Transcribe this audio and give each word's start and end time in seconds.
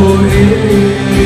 good 0.00 1.19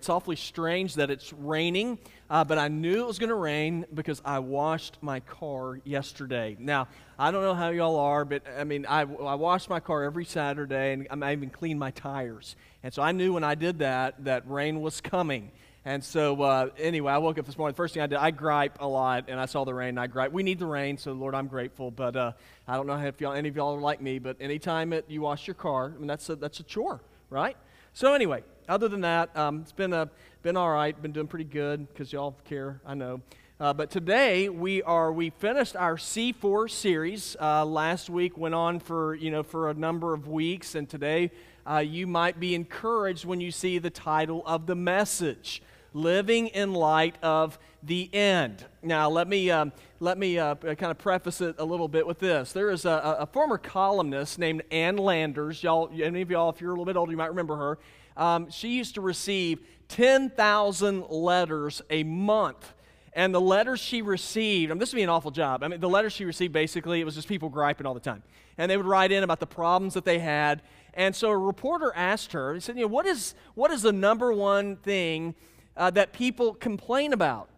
It's 0.00 0.08
awfully 0.08 0.36
strange 0.36 0.94
that 0.94 1.10
it's 1.10 1.30
raining, 1.30 1.98
uh, 2.30 2.42
but 2.42 2.56
I 2.56 2.68
knew 2.68 3.02
it 3.02 3.06
was 3.06 3.18
going 3.18 3.28
to 3.28 3.34
rain 3.34 3.84
because 3.92 4.22
I 4.24 4.38
washed 4.38 4.96
my 5.02 5.20
car 5.20 5.78
yesterday. 5.84 6.56
Now, 6.58 6.88
I 7.18 7.30
don't 7.30 7.42
know 7.42 7.52
how 7.52 7.68
y'all 7.68 7.98
are, 7.98 8.24
but 8.24 8.44
I 8.58 8.64
mean, 8.64 8.86
I, 8.86 9.00
I 9.00 9.34
wash 9.34 9.68
my 9.68 9.78
car 9.78 10.04
every 10.04 10.24
Saturday, 10.24 11.06
and 11.10 11.22
I 11.22 11.32
even 11.32 11.50
clean 11.50 11.78
my 11.78 11.90
tires. 11.90 12.56
And 12.82 12.94
so 12.94 13.02
I 13.02 13.12
knew 13.12 13.34
when 13.34 13.44
I 13.44 13.54
did 13.54 13.80
that 13.80 14.24
that 14.24 14.50
rain 14.50 14.80
was 14.80 15.02
coming. 15.02 15.52
And 15.84 16.02
so, 16.02 16.40
uh, 16.40 16.70
anyway, 16.78 17.12
I 17.12 17.18
woke 17.18 17.38
up 17.38 17.44
this 17.44 17.58
morning. 17.58 17.74
The 17.74 17.76
First 17.76 17.92
thing 17.92 18.02
I 18.02 18.06
did, 18.06 18.16
I 18.16 18.30
gripe 18.30 18.78
a 18.80 18.88
lot, 18.88 19.26
and 19.28 19.38
I 19.38 19.44
saw 19.44 19.64
the 19.64 19.74
rain. 19.74 19.90
And 19.90 20.00
I 20.00 20.06
gripe. 20.06 20.32
We 20.32 20.42
need 20.42 20.60
the 20.60 20.64
rain, 20.64 20.96
so 20.96 21.12
Lord, 21.12 21.34
I'm 21.34 21.46
grateful. 21.46 21.90
But 21.90 22.16
uh, 22.16 22.32
I 22.66 22.76
don't 22.76 22.86
know 22.86 22.98
if 22.98 23.20
y'all, 23.20 23.34
any 23.34 23.50
of 23.50 23.56
y'all 23.56 23.76
are 23.76 23.80
like 23.82 24.00
me. 24.00 24.18
But 24.18 24.38
anytime 24.40 24.94
it, 24.94 25.04
you 25.08 25.20
wash 25.20 25.46
your 25.46 25.56
car, 25.56 25.92
I 25.94 25.98
mean, 25.98 26.06
that's 26.06 26.26
a, 26.30 26.36
that's 26.36 26.58
a 26.58 26.62
chore, 26.62 27.02
right? 27.28 27.58
So 27.92 28.14
anyway, 28.14 28.44
other 28.70 28.88
than 28.88 29.00
that, 29.00 29.36
um, 29.36 29.60
it's 29.62 29.72
been, 29.72 29.92
a, 29.92 30.08
been 30.42 30.56
all 30.56 30.70
right, 30.70 31.00
been 31.02 31.10
doing 31.10 31.26
pretty 31.26 31.44
good 31.44 31.88
because 31.88 32.12
y'all 32.12 32.36
care, 32.44 32.80
I 32.86 32.94
know. 32.94 33.20
Uh, 33.58 33.74
but 33.74 33.90
today 33.90 34.48
we 34.48 34.80
are 34.84 35.12
we 35.12 35.28
finished 35.28 35.76
our 35.76 35.96
C4 35.96 36.70
series. 36.70 37.36
Uh, 37.38 37.64
last 37.66 38.08
week 38.08 38.38
went 38.38 38.54
on 38.54 38.80
for 38.80 39.14
you 39.14 39.30
know 39.30 39.42
for 39.42 39.68
a 39.68 39.74
number 39.74 40.14
of 40.14 40.28
weeks, 40.28 40.74
and 40.74 40.88
today 40.88 41.30
uh, 41.68 41.76
you 41.76 42.06
might 42.06 42.40
be 42.40 42.54
encouraged 42.54 43.26
when 43.26 43.38
you 43.38 43.50
see 43.50 43.76
the 43.76 43.90
title 43.90 44.42
of 44.46 44.64
the 44.64 44.74
message, 44.74 45.62
"Living 45.92 46.46
in 46.46 46.72
Light 46.72 47.16
of 47.22 47.58
the 47.82 48.08
End." 48.14 48.64
Now 48.82 49.10
let 49.10 49.28
me 49.28 49.50
um, 49.50 49.72
let 49.98 50.16
me 50.16 50.38
uh, 50.38 50.54
kind 50.54 50.90
of 50.90 50.96
preface 50.96 51.42
it 51.42 51.56
a 51.58 51.64
little 51.64 51.88
bit 51.88 52.06
with 52.06 52.18
this. 52.18 52.52
There 52.52 52.70
is 52.70 52.86
a, 52.86 53.18
a 53.20 53.26
former 53.26 53.58
columnist 53.58 54.38
named 54.38 54.62
Ann 54.70 54.96
Landers. 54.96 55.62
Y'all, 55.62 55.90
any 55.92 56.22
of 56.22 56.30
y'all, 56.30 56.48
if 56.48 56.62
you're 56.62 56.70
a 56.70 56.72
little 56.72 56.86
bit 56.86 56.96
older, 56.96 57.10
you 57.10 57.18
might 57.18 57.28
remember 57.28 57.56
her 57.56 57.78
um, 58.16 58.50
she 58.50 58.68
used 58.68 58.94
to 58.94 59.00
receive 59.00 59.60
10,000 59.88 61.10
letters 61.10 61.82
a 61.90 62.04
month. 62.04 62.74
And 63.12 63.34
the 63.34 63.40
letters 63.40 63.80
she 63.80 64.02
received, 64.02 64.70
I 64.70 64.74
mean, 64.74 64.78
this 64.78 64.92
would 64.92 64.98
be 64.98 65.02
an 65.02 65.08
awful 65.08 65.32
job. 65.32 65.64
I 65.64 65.68
mean, 65.68 65.80
the 65.80 65.88
letters 65.88 66.12
she 66.12 66.24
received 66.24 66.52
basically, 66.52 67.00
it 67.00 67.04
was 67.04 67.16
just 67.16 67.26
people 67.26 67.48
griping 67.48 67.86
all 67.86 67.94
the 67.94 68.00
time. 68.00 68.22
And 68.56 68.70
they 68.70 68.76
would 68.76 68.86
write 68.86 69.10
in 69.10 69.24
about 69.24 69.40
the 69.40 69.46
problems 69.46 69.94
that 69.94 70.04
they 70.04 70.20
had. 70.20 70.62
And 70.94 71.14
so 71.14 71.30
a 71.30 71.36
reporter 71.36 71.92
asked 71.94 72.32
her, 72.32 72.54
he 72.54 72.60
said, 72.60 72.76
you 72.76 72.82
know, 72.82 72.88
what 72.88 73.06
is, 73.06 73.34
what 73.54 73.70
is 73.70 73.82
the 73.82 73.92
number 73.92 74.32
one 74.32 74.76
thing 74.76 75.34
uh, 75.76 75.90
that 75.90 76.12
people 76.12 76.54
complain 76.54 77.12
about? 77.12 77.48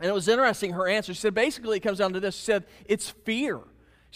And 0.00 0.10
it 0.10 0.14
was 0.14 0.28
interesting, 0.28 0.72
her 0.72 0.88
answer. 0.88 1.14
She 1.14 1.20
said, 1.20 1.34
basically, 1.34 1.78
it 1.78 1.80
comes 1.80 1.98
down 1.98 2.12
to 2.12 2.20
this. 2.20 2.34
She 2.34 2.44
said, 2.44 2.64
it's 2.86 3.10
fear. 3.10 3.60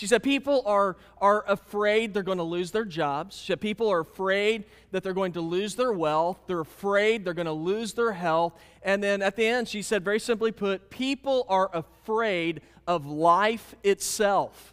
She 0.00 0.06
said 0.06 0.22
people 0.22 0.62
are, 0.64 0.96
are 1.18 1.44
afraid 1.46 2.14
they're 2.14 2.22
going 2.22 2.38
to 2.38 2.42
lose 2.42 2.70
their 2.70 2.86
jobs. 2.86 3.36
She 3.36 3.48
said 3.48 3.60
people 3.60 3.92
are 3.92 4.00
afraid 4.00 4.64
that 4.92 5.02
they're 5.02 5.12
going 5.12 5.32
to 5.32 5.42
lose 5.42 5.74
their 5.74 5.92
wealth. 5.92 6.38
They're 6.46 6.60
afraid 6.60 7.22
they're 7.22 7.34
going 7.34 7.44
to 7.44 7.52
lose 7.52 7.92
their 7.92 8.12
health. 8.12 8.54
And 8.82 9.04
then 9.04 9.20
at 9.20 9.36
the 9.36 9.44
end, 9.46 9.68
she 9.68 9.82
said, 9.82 10.02
very 10.02 10.18
simply 10.18 10.52
put, 10.52 10.88
people 10.88 11.44
are 11.50 11.68
afraid 11.74 12.62
of 12.86 13.04
life 13.04 13.74
itself. 13.82 14.72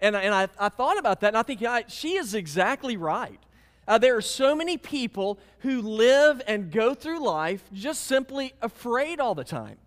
And, 0.00 0.14
and 0.14 0.32
I, 0.32 0.46
I 0.56 0.68
thought 0.68 0.96
about 0.96 1.22
that, 1.22 1.28
and 1.28 1.38
I 1.38 1.42
think 1.42 1.60
yeah, 1.60 1.80
she 1.88 2.10
is 2.16 2.32
exactly 2.32 2.96
right. 2.96 3.40
Uh, 3.88 3.98
there 3.98 4.16
are 4.16 4.22
so 4.22 4.54
many 4.54 4.76
people 4.76 5.40
who 5.62 5.82
live 5.82 6.40
and 6.46 6.70
go 6.70 6.94
through 6.94 7.18
life 7.18 7.64
just 7.72 8.04
simply 8.04 8.52
afraid 8.62 9.18
all 9.18 9.34
the 9.34 9.42
time. 9.42 9.78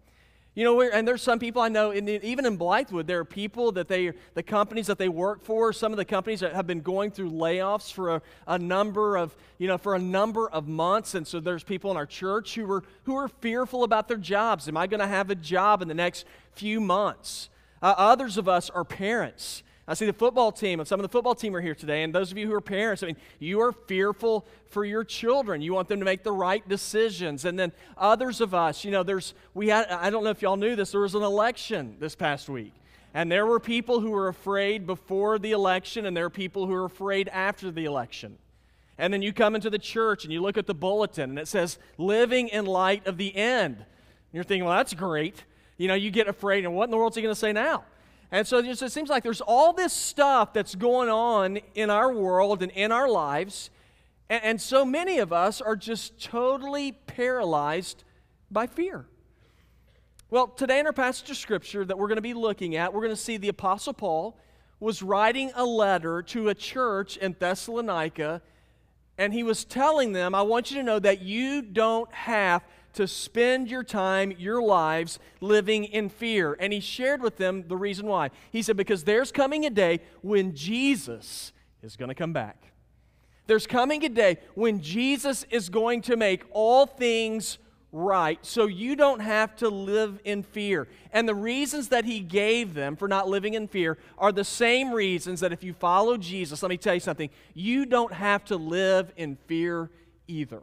You 0.56 0.64
know, 0.64 0.82
and 0.82 1.06
there's 1.06 1.22
some 1.22 1.38
people 1.38 1.62
I 1.62 1.68
know, 1.68 1.92
in 1.92 2.06
the, 2.06 2.26
even 2.26 2.46
in 2.46 2.58
Blythewood, 2.58 3.08
there 3.08 3.20
are 3.20 3.26
people 3.26 3.74
that 3.74 3.90
they, 3.90 4.14
the 4.36 4.42
companies 4.42 4.88
that 4.88 4.98
they 4.98 5.10
work 5.10 5.44
for, 5.44 5.74
some 5.74 5.92
of 5.92 5.98
the 5.98 6.06
companies 6.06 6.40
that 6.40 6.54
have 6.54 6.66
been 6.66 6.80
going 6.80 7.12
through 7.12 7.32
layoffs 7.32 7.92
for 7.92 8.16
a, 8.16 8.22
a 8.48 8.58
number 8.58 9.18
of, 9.18 9.36
you 9.58 9.68
know, 9.68 9.78
for 9.78 9.96
a 9.96 10.00
number 10.00 10.50
of 10.50 10.66
months. 10.66 11.14
And 11.14 11.28
so 11.28 11.42
there's 11.42 11.66
people 11.66 11.92
in 11.92 11.98
our 11.98 12.06
church 12.06 12.56
who 12.56 12.72
are, 12.72 12.84
who 13.04 13.18
are 13.18 13.28
fearful 13.28 13.84
about 13.84 14.08
their 14.08 14.18
jobs. 14.18 14.70
Am 14.70 14.78
I 14.78 14.88
going 14.88 15.02
to 15.02 15.08
have 15.08 15.30
a 15.30 15.36
job 15.36 15.82
in 15.82 15.90
the 15.90 15.94
next 15.94 16.26
few 16.54 16.80
months? 16.80 17.50
Uh, 17.82 17.94
others 17.98 18.38
of 18.38 18.48
us 18.48 18.70
are 18.70 18.86
parents. 18.86 19.62
I 19.88 19.94
see 19.94 20.08
the 20.08 20.14
football 20.14 20.52
team, 20.52 20.80
and 20.80 20.88
some 20.88 21.00
of 21.00 21.04
the 21.04 21.10
football 21.10 21.36
team 21.36 21.56
are 21.56 21.62
here 21.62 21.76
today. 21.76 22.02
And 22.02 22.14
those 22.14 22.32
of 22.32 22.38
you 22.40 22.48
who 22.48 22.54
are 22.56 22.62
parents, 22.62 23.04
I 23.04 23.08
mean, 23.08 23.18
you 23.38 23.62
are 23.62 23.72
fearful 23.72 24.46
for 24.66 24.84
your 24.84 25.04
children. 25.04 25.62
You 25.62 25.74
want 25.74 25.90
them 25.90 26.00
to 26.00 26.06
make 26.06 26.24
the 26.24 26.32
right 26.32 26.68
decisions. 26.68 27.46
And 27.46 27.58
then 27.60 27.72
others 27.96 28.42
of 28.42 28.56
us, 28.56 28.84
you 28.84 28.90
know, 28.90 29.04
there's, 29.04 29.36
we 29.54 29.68
had, 29.68 29.88
I 29.90 30.10
don't 30.10 30.24
know 30.24 30.32
if 30.32 30.42
y'all 30.42 30.58
knew 30.58 30.76
this, 30.76 30.92
there 30.92 31.02
was 31.02 31.14
an 31.14 31.22
election 31.22 31.98
this 32.00 32.16
past 32.16 32.50
week. 32.50 32.74
And 33.14 33.32
there 33.32 33.46
were 33.46 33.60
people 33.60 34.00
who 34.00 34.10
were 34.10 34.28
afraid 34.28 34.88
before 34.88 35.38
the 35.38 35.52
election, 35.52 36.08
and 36.08 36.18
there 36.18 36.26
are 36.26 36.32
people 36.32 36.66
who 36.66 36.74
are 36.74 36.86
afraid 36.86 37.30
after 37.30 37.70
the 37.70 37.86
election. 37.86 38.40
And 38.98 39.14
then 39.14 39.22
you 39.22 39.34
come 39.34 39.56
into 39.56 39.70
the 39.70 39.80
church 39.80 40.24
and 40.24 40.34
you 40.34 40.42
look 40.42 40.58
at 40.58 40.66
the 40.66 40.74
bulletin, 40.74 41.30
and 41.30 41.40
it 41.40 41.48
says, 41.48 41.78
living 41.98 42.48
in 42.48 42.66
light 42.66 43.06
of 43.06 43.18
the 43.18 43.36
end. 43.36 43.76
And 43.78 43.86
you're 44.34 44.44
thinking, 44.44 44.66
well, 44.66 44.78
that's 44.78 44.96
great. 44.96 45.44
You 45.78 45.88
know, 45.88 45.94
you 45.94 46.10
get 46.10 46.28
afraid, 46.28 46.66
and 46.66 46.74
what 46.74 46.86
in 46.86 46.92
the 46.92 46.98
world 46.98 47.12
is 47.14 47.18
he 47.18 47.22
going 47.22 47.34
to 47.34 47.40
say 47.40 47.54
now? 47.54 47.84
And 48.36 48.46
so 48.46 48.58
it 48.58 48.92
seems 48.92 49.10
like 49.10 49.24
there's 49.24 49.40
all 49.40 49.72
this 49.72 49.94
stuff 49.94 50.52
that's 50.52 50.76
going 50.76 51.08
on 51.08 51.58
in 51.74 51.90
our 51.90 52.12
world 52.12 52.62
and 52.62 52.72
in 52.74 52.92
our 52.92 53.08
lives. 53.08 53.70
And, 54.30 54.44
and 54.44 54.62
so 54.62 54.84
many 54.84 55.20
of 55.20 55.32
us 55.32 55.62
are 55.62 55.78
just 55.78 56.22
totally 56.22 56.92
paralyzed 56.92 58.04
by 58.52 58.68
fear. 58.68 59.06
Well, 60.30 60.48
today 60.48 60.80
in 60.80 60.86
our 60.86 60.92
passage 60.92 61.30
of 61.30 61.38
scripture 61.38 61.86
that 61.86 61.98
we're 61.98 62.10
going 62.10 62.18
to 62.18 62.22
be 62.22 62.34
looking 62.34 62.76
at, 62.76 62.94
we're 62.94 63.04
going 63.04 63.16
to 63.16 63.22
see 63.22 63.38
the 63.38 63.48
Apostle 63.48 63.94
Paul 63.94 64.38
was 64.82 65.02
writing 65.02 65.54
a 65.56 65.64
letter 65.64 66.22
to 66.24 66.50
a 66.50 66.54
church 66.54 67.16
in 67.16 67.38
Thessalonica, 67.40 68.42
and 69.18 69.32
he 69.34 69.44
was 69.44 69.64
telling 69.64 70.12
them, 70.12 70.36
I 70.36 70.42
want 70.42 70.72
you 70.72 70.78
to 70.80 70.84
know 70.84 71.00
that 71.00 71.22
you 71.22 71.62
don't 71.62 72.12
have 72.14 72.66
to 72.96 73.08
spend 73.08 73.70
your 73.70 73.84
time, 73.84 74.34
your 74.38 74.62
lives, 74.62 75.20
living 75.42 75.86
in 75.86 76.10
fear. 76.10 76.58
And 76.60 76.74
he 76.74 76.80
shared 76.80 77.22
with 77.22 77.38
them 77.38 77.68
the 77.68 77.78
reason 77.78 78.06
why. 78.06 78.32
He 78.52 78.62
said, 78.62 78.78
Because 78.78 79.04
there's 79.04 79.32
coming 79.32 79.66
a 79.66 79.70
day 79.70 80.02
when 80.22 80.56
Jesus 80.56 81.54
is 81.82 81.96
going 81.96 82.10
to 82.10 82.16
come 82.16 82.34
back. 82.34 82.72
There's 83.48 83.68
coming 83.68 84.04
a 84.04 84.10
day 84.10 84.38
when 84.56 84.82
Jesus 84.82 85.46
is 85.50 85.70
going 85.70 86.02
to 86.04 86.18
make 86.18 86.44
all 86.52 86.86
things 86.86 87.60
right 87.92 88.44
so 88.46 88.66
you 88.66 88.96
don't 88.96 89.22
have 89.22 89.56
to 89.58 89.70
live 89.70 90.20
in 90.26 90.44
fear. 90.44 90.88
And 91.12 91.30
the 91.30 91.36
reasons 91.36 91.90
that 91.90 92.06
he 92.06 92.20
gave 92.20 92.74
them 92.74 92.96
for 92.96 93.08
not 93.08 93.30
living 93.30 93.54
in 93.54 93.68
fear 93.68 93.98
are 94.18 94.32
the 94.32 94.44
same 94.44 94.92
reasons 94.92 95.40
that 95.40 95.54
if 95.54 95.64
you 95.64 95.74
follow 95.74 96.18
Jesus, 96.18 96.62
let 96.62 96.70
me 96.70 96.78
tell 96.78 96.94
you 96.94 97.00
something, 97.00 97.30
you 97.54 97.86
don't 97.86 98.14
have 98.14 98.44
to 98.46 98.58
live 98.58 99.14
in 99.16 99.38
fear 99.48 99.90
either. 100.28 100.62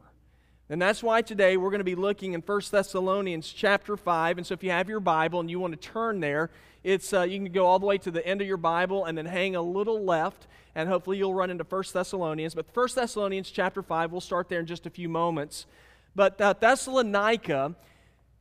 And 0.70 0.80
that's 0.80 1.02
why 1.02 1.22
today 1.22 1.56
we're 1.56 1.70
going 1.70 1.80
to 1.80 1.84
be 1.84 1.94
looking 1.94 2.32
in 2.32 2.40
1 2.40 2.60
Thessalonians 2.70 3.52
chapter 3.52 3.96
5. 3.96 4.38
And 4.38 4.46
so 4.46 4.54
if 4.54 4.62
you 4.62 4.70
have 4.70 4.88
your 4.88 5.00
Bible 5.00 5.40
and 5.40 5.50
you 5.50 5.60
want 5.60 5.80
to 5.80 5.88
turn 5.88 6.20
there, 6.20 6.50
it's, 6.84 7.12
uh, 7.12 7.22
you 7.22 7.38
can 7.38 7.52
go 7.52 7.66
all 7.66 7.78
the 7.78 7.86
way 7.86 7.98
to 7.98 8.10
the 8.10 8.26
end 8.26 8.40
of 8.40 8.46
your 8.46 8.56
Bible 8.56 9.04
and 9.04 9.16
then 9.16 9.26
hang 9.26 9.54
a 9.54 9.62
little 9.62 10.04
left, 10.04 10.46
and 10.74 10.88
hopefully 10.88 11.18
you'll 11.18 11.34
run 11.34 11.50
into 11.50 11.64
1 11.64 11.84
Thessalonians. 11.92 12.54
But 12.54 12.66
1 12.74 12.88
Thessalonians 12.94 13.50
chapter 13.50 13.82
5, 13.82 14.12
we'll 14.12 14.20
start 14.20 14.48
there 14.48 14.60
in 14.60 14.66
just 14.66 14.86
a 14.86 14.90
few 14.90 15.08
moments. 15.08 15.66
But 16.14 16.40
uh, 16.40 16.54
Thessalonica 16.54 17.74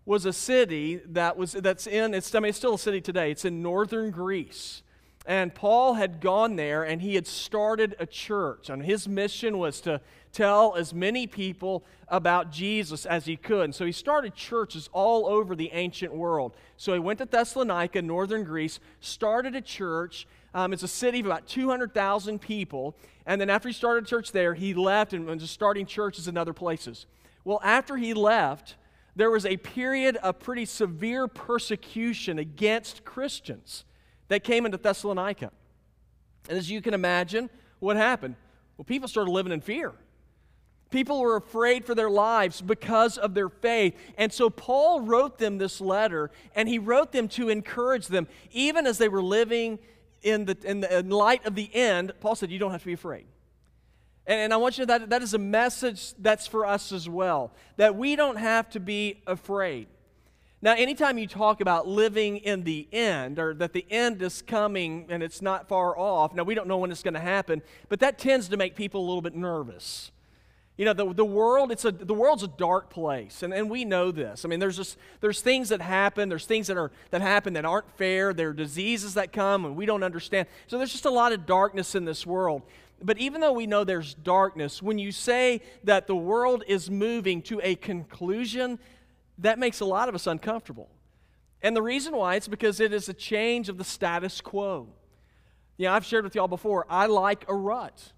was 0.06 0.26
a 0.26 0.34
city 0.34 1.02
that 1.08 1.38
was, 1.38 1.54
that's 1.54 1.86
in, 1.86 2.14
it's, 2.14 2.34
I 2.34 2.40
mean, 2.40 2.50
it's 2.50 2.58
still 2.58 2.76
a 2.76 2.80
city 2.80 3.02
today. 3.02 3.32
It's 3.32 3.46
in 3.46 3.62
northern 3.62 4.12
Greece. 4.12 4.82
And 5.26 5.54
Paul 5.54 5.94
had 5.94 6.20
gone 6.20 6.56
there 6.56 6.84
and 6.84 7.02
he 7.02 7.16
had 7.16 7.28
started 7.28 7.96
a 8.00 8.06
church. 8.06 8.70
And 8.70 8.84
his 8.84 9.08
mission 9.08 9.60
was 9.60 9.80
to 9.82 10.02
tell 10.32 10.76
as 10.76 10.94
many 10.94 11.28
people 11.28 11.84
about 12.08 12.52
Jesus 12.52 13.06
as 13.06 13.26
he 13.26 13.38
could. 13.38 13.66
And 13.66 13.76
so 13.76 13.86
he 13.86 13.92
started 13.92 14.34
churches 14.34 14.90
all 14.94 15.28
over 15.28 15.56
the 15.56 15.72
ancient 15.74 16.14
world. 16.14 16.56
So 16.78 16.94
he 16.94 17.00
went 17.00 17.20
to 17.20 17.26
Thessalonica, 17.26 18.02
northern 18.02 18.44
Greece, 18.44 18.80
started 19.00 19.56
a 19.56 19.62
church. 19.62 20.28
Um, 20.54 20.74
it's 20.74 20.84
a 20.84 20.88
city 20.88 21.20
of 21.20 21.28
about 21.28 21.48
200,000 21.48 22.40
people. 22.40 22.96
And 23.26 23.40
then 23.40 23.50
after 23.50 23.70
he 23.70 23.74
started 23.74 24.06
a 24.06 24.08
church 24.08 24.32
there, 24.32 24.54
he 24.56 24.74
left 24.74 25.14
and 25.14 25.26
was 25.26 25.50
starting 25.50 25.86
churches 25.86 26.28
in 26.28 26.38
other 26.38 26.54
places. 26.54 27.06
Well, 27.44 27.60
after 27.64 27.98
he 27.98 28.14
left, 28.14 28.76
there 29.16 29.30
was 29.30 29.46
a 29.46 29.58
period 29.58 30.18
of 30.18 30.40
pretty 30.40 30.66
severe 30.66 31.28
persecution 31.28 32.40
against 32.40 33.04
Christians 33.04 33.84
that 34.32 34.46
came 34.46 34.66
into 34.66 34.78
Thessalonica. 34.78 35.52
And 36.48 36.58
as 36.58 36.72
you 36.72 36.82
can 36.82 36.94
imagine, 36.94 37.50
what 37.80 37.98
happened? 37.98 38.36
Well, 38.78 38.86
people 38.86 39.10
started 39.10 39.30
living 39.30 39.52
in 39.52 39.60
fear. 39.60 39.92
People 40.90 41.20
were 41.20 41.36
afraid 41.36 41.84
for 41.84 41.96
their 41.96 42.10
lives 42.10 42.62
because 42.62 43.18
of 43.18 43.34
their 43.34 43.50
faith. 43.50 43.94
And 44.18 44.32
so 44.32 44.50
Paul 44.50 45.02
wrote 45.02 45.38
them 45.38 45.58
this 45.58 45.82
letter, 45.82 46.32
and 46.56 46.70
he 46.70 46.80
wrote 46.80 47.12
them 47.12 47.28
to 47.28 47.50
encourage 47.50 48.08
them, 48.08 48.26
even 48.54 48.88
as 48.88 48.98
they 48.98 49.10
were 49.10 49.22
living 49.22 49.80
in, 50.22 50.46
the, 50.46 50.58
in, 50.64 50.80
the, 50.80 51.00
in 51.00 51.10
light 51.10 51.46
of 51.46 51.56
the 51.56 51.70
end. 51.76 52.14
Paul 52.22 52.36
said, 52.36 52.52
You 52.52 52.60
don't 52.60 52.72
have 52.72 52.84
to 52.84 52.88
be 52.88 52.94
afraid. 52.94 53.26
And, 54.26 54.40
and 54.40 54.54
I 54.54 54.58
want 54.58 54.78
you 54.78 54.86
to 54.86 54.94
know 54.94 55.00
that 55.00 55.10
that 55.10 55.22
is 55.22 55.34
a 55.34 55.40
message 55.40 56.14
that's 56.20 56.48
for 56.48 56.66
us 56.66 56.94
as 56.94 57.10
well, 57.10 57.52
that 57.76 57.98
we 57.98 58.16
don't 58.16 58.38
have 58.38 58.70
to 58.70 58.80
be 58.80 59.24
afraid. 59.28 59.88
Now, 60.64 60.76
anytime 60.76 61.18
you 61.18 61.26
talk 61.26 61.60
about 61.60 61.88
living 61.88 62.38
in 62.38 62.64
the 62.64 62.88
end, 62.92 63.40
or 63.40 63.56
that 63.56 63.74
the 63.74 63.86
end 63.90 64.22
is 64.22 64.44
coming 64.44 65.08
and 65.10 65.24
it's 65.24 65.42
not 65.42 65.68
far 65.68 65.98
off, 65.98 66.36
now 66.36 66.44
we 66.44 66.54
don't 66.54 66.68
know 66.68 66.78
when 66.78 66.92
it's 66.92 67.02
going 67.02 67.16
to 67.16 67.20
happen, 67.20 67.64
but 67.90 68.00
that 68.02 68.20
tends 68.20 68.48
to 68.50 68.58
make 68.58 68.76
people 68.76 69.02
a 69.02 69.08
little 69.08 69.24
bit 69.24 69.34
nervous. 69.34 70.12
You 70.78 70.86
know, 70.86 70.94
the, 70.94 71.14
the 71.14 71.26
world, 71.26 71.72
it's 71.72 71.84
a, 71.84 71.92
the 71.92 72.14
world's 72.14 72.44
a 72.44 72.48
dark 72.48 72.92
place, 72.92 73.42
and, 73.42 73.54
and 73.54 73.72
we 73.72 73.86
know 73.86 74.12
this. 74.12 74.46
I 74.46 74.48
mean, 74.48 74.60
there's 74.60 74.78
just, 74.78 74.98
there's 75.20 75.42
things 75.42 75.70
that 75.70 75.82
happen, 75.82 76.30
there's 76.30 76.46
things 76.46 76.68
that, 76.68 76.78
are, 76.78 76.92
that 77.10 77.22
happen 77.22 77.54
that 77.54 77.66
aren't 77.66 77.90
fair, 77.98 78.32
there 78.32 78.50
are 78.50 78.54
diseases 78.54 79.16
that 79.16 79.34
come 79.34 79.66
and 79.66 79.76
we 79.76 79.88
don't 79.88 80.04
understand. 80.04 80.48
So 80.68 80.78
there's 80.78 80.92
just 80.92 81.06
a 81.06 81.12
lot 81.12 81.34
of 81.34 81.48
darkness 81.48 81.96
in 81.96 82.06
this 82.06 82.26
world. 82.26 82.62
But 83.04 83.18
even 83.18 83.42
though 83.42 83.54
we 83.54 83.66
know 83.66 83.84
there's 83.84 84.14
darkness, 84.14 84.82
when 84.82 85.00
you 85.00 85.12
say 85.12 85.62
that 85.84 86.06
the 86.06 86.16
world 86.16 86.64
is 86.68 86.90
moving 86.90 87.42
to 87.44 87.60
a 87.64 87.76
conclusion, 87.76 88.78
that 89.42 89.60
makes 89.60 89.80
a 89.80 89.86
lot 89.86 90.10
of 90.10 90.16
us 90.16 90.28
uncomfortable. 90.28 90.90
And 91.62 91.76
the 91.76 91.82
reason 91.82 92.16
why, 92.16 92.36
it's 92.36 92.48
because 92.48 92.80
it 92.80 92.94
is 92.94 93.10
a 93.10 93.14
change 93.14 93.70
of 93.70 93.78
the 93.78 93.84
status 93.84 94.42
quo. 94.42 94.88
You 95.78 95.88
know, 95.88 95.94
I've 95.94 96.06
shared 96.06 96.24
with 96.24 96.36
y'all 96.36 96.48
before, 96.48 96.86
I 96.90 97.06
like 97.06 97.46
a 97.48 97.56
rut. 97.56 98.14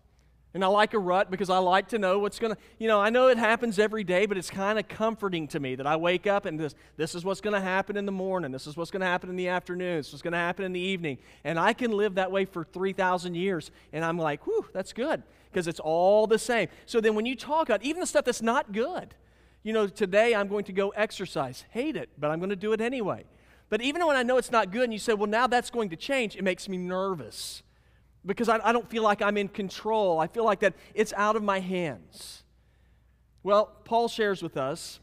And 0.56 0.64
I 0.64 0.68
like 0.68 0.94
a 0.94 1.00
rut 1.00 1.32
because 1.32 1.50
I 1.50 1.58
like 1.58 1.88
to 1.90 1.98
know 1.98 2.20
what's 2.20 2.38
going 2.38 2.54
to, 2.54 2.62
you 2.78 2.88
know, 2.88 3.02
I 3.02 3.10
know 3.10 3.28
it 3.28 3.40
happens 3.40 3.80
every 3.80 4.04
day, 4.04 4.28
but 4.28 4.38
it's 4.38 4.52
kind 4.52 4.78
of 4.78 4.88
comforting 4.88 5.48
to 5.48 5.60
me 5.60 5.74
that 5.76 5.88
I 5.88 5.96
wake 5.96 6.28
up 6.28 6.46
and 6.46 6.60
this, 6.60 6.76
this 6.96 7.16
is 7.16 7.26
what's 7.26 7.42
going 7.42 7.56
to 7.56 7.62
happen 7.62 7.98
in 7.98 8.06
the 8.06 8.12
morning. 8.12 8.52
This 8.52 8.68
is 8.68 8.78
what's 8.78 8.92
going 8.92 9.02
to 9.02 9.08
happen 9.08 9.32
in 9.32 9.36
the 9.36 9.48
afternoon. 9.48 9.98
This 9.98 10.08
is 10.08 10.14
what's 10.14 10.22
going 10.22 10.34
to 10.34 10.38
happen 10.38 10.64
in 10.64 10.72
the 10.72 10.80
evening. 10.80 11.18
And 11.44 11.60
I 11.60 11.74
can 11.74 11.92
live 11.92 12.16
that 12.16 12.32
way 12.32 12.46
for 12.46 12.64
3,000 12.64 13.34
years. 13.34 13.72
And 13.92 14.06
I'm 14.06 14.20
like, 14.20 14.46
whew, 14.46 14.68
that's 14.74 14.94
good 14.94 15.24
because 15.52 15.68
it's 15.68 15.80
all 15.80 16.28
the 16.28 16.40
same. 16.40 16.68
So 16.86 17.02
then 17.02 17.16
when 17.16 17.26
you 17.26 17.36
talk 17.36 17.70
about 17.70 17.84
even 17.84 18.00
the 18.00 18.08
stuff 18.08 18.26
that's 18.26 18.42
not 18.42 18.74
good, 18.74 19.16
you 19.64 19.74
know, 19.74 19.88
today 19.88 20.36
I'm 20.36 20.48
going 20.48 20.66
to 20.66 20.74
go 20.74 20.90
exercise. 20.90 21.66
Hate 21.72 21.96
it, 21.96 22.10
but 22.18 22.30
I'm 22.30 22.40
going 22.40 22.50
to 22.50 22.56
do 22.56 22.74
it 22.74 22.82
anyway. 22.82 23.24
But 23.70 23.82
even 23.82 24.06
when 24.06 24.16
I 24.16 24.24
know 24.24 24.38
it's 24.38 24.52
not 24.52 24.72
good 24.72 24.84
and 24.84 24.94
you 24.94 25.00
say, 25.00 25.14
well, 25.14 25.30
now 25.30 25.48
that's 25.48 25.70
going 25.70 25.90
to 25.90 25.96
change, 25.96 26.36
it 26.36 26.44
makes 26.44 26.70
me 26.70 26.78
nervous 26.78 27.64
because 28.26 28.50
I, 28.50 28.60
I 28.64 28.72
don't 28.72 28.90
feel 28.90 29.04
like 29.04 29.22
I'm 29.22 29.38
in 29.38 29.48
control. 29.48 30.20
I 30.20 30.28
feel 30.28 30.46
like 30.46 30.60
that 30.60 30.74
it's 30.94 31.14
out 31.14 31.36
of 31.36 31.44
my 31.44 31.60
hands. 31.60 32.44
Well, 33.42 33.72
Paul 33.84 34.08
shares 34.08 34.44
with 34.44 34.58
us 34.58 35.00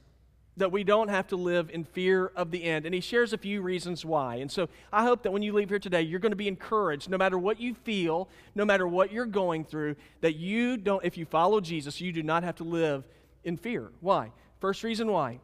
that 0.57 0.73
we 0.73 0.85
don't 0.85 1.09
have 1.09 1.27
to 1.29 1.37
live 1.37 1.71
in 1.71 1.85
fear 1.85 2.27
of 2.37 2.51
the 2.51 2.65
end. 2.65 2.85
And 2.85 2.95
he 2.95 3.01
shares 3.01 3.33
a 3.33 3.39
few 3.39 3.63
reasons 3.63 4.05
why. 4.05 4.37
And 4.37 4.51
so 4.51 4.69
I 4.93 5.05
hope 5.05 5.23
that 5.23 5.33
when 5.33 5.43
you 5.43 5.53
leave 5.53 5.69
here 5.69 5.79
today, 5.79 6.03
you're 6.03 6.21
going 6.21 6.33
to 6.33 6.37
be 6.37 6.49
encouraged, 6.49 7.09
no 7.09 7.17
matter 7.17 7.39
what 7.39 7.61
you 7.61 7.75
feel, 7.75 8.29
no 8.55 8.65
matter 8.65 8.87
what 8.87 9.13
you're 9.13 9.27
going 9.27 9.65
through, 9.65 9.97
that 10.21 10.37
you 10.37 10.77
don't, 10.77 11.05
if 11.05 11.17
you 11.17 11.25
follow 11.25 11.61
Jesus, 11.61 12.01
you 12.01 12.13
do 12.13 12.23
not 12.23 12.43
have 12.45 12.57
to 12.57 12.65
live 12.65 13.05
in 13.43 13.57
fear. 13.57 13.91
Why? 14.01 14.33
First 14.61 14.85
reason 14.85 15.11
why 15.11 15.41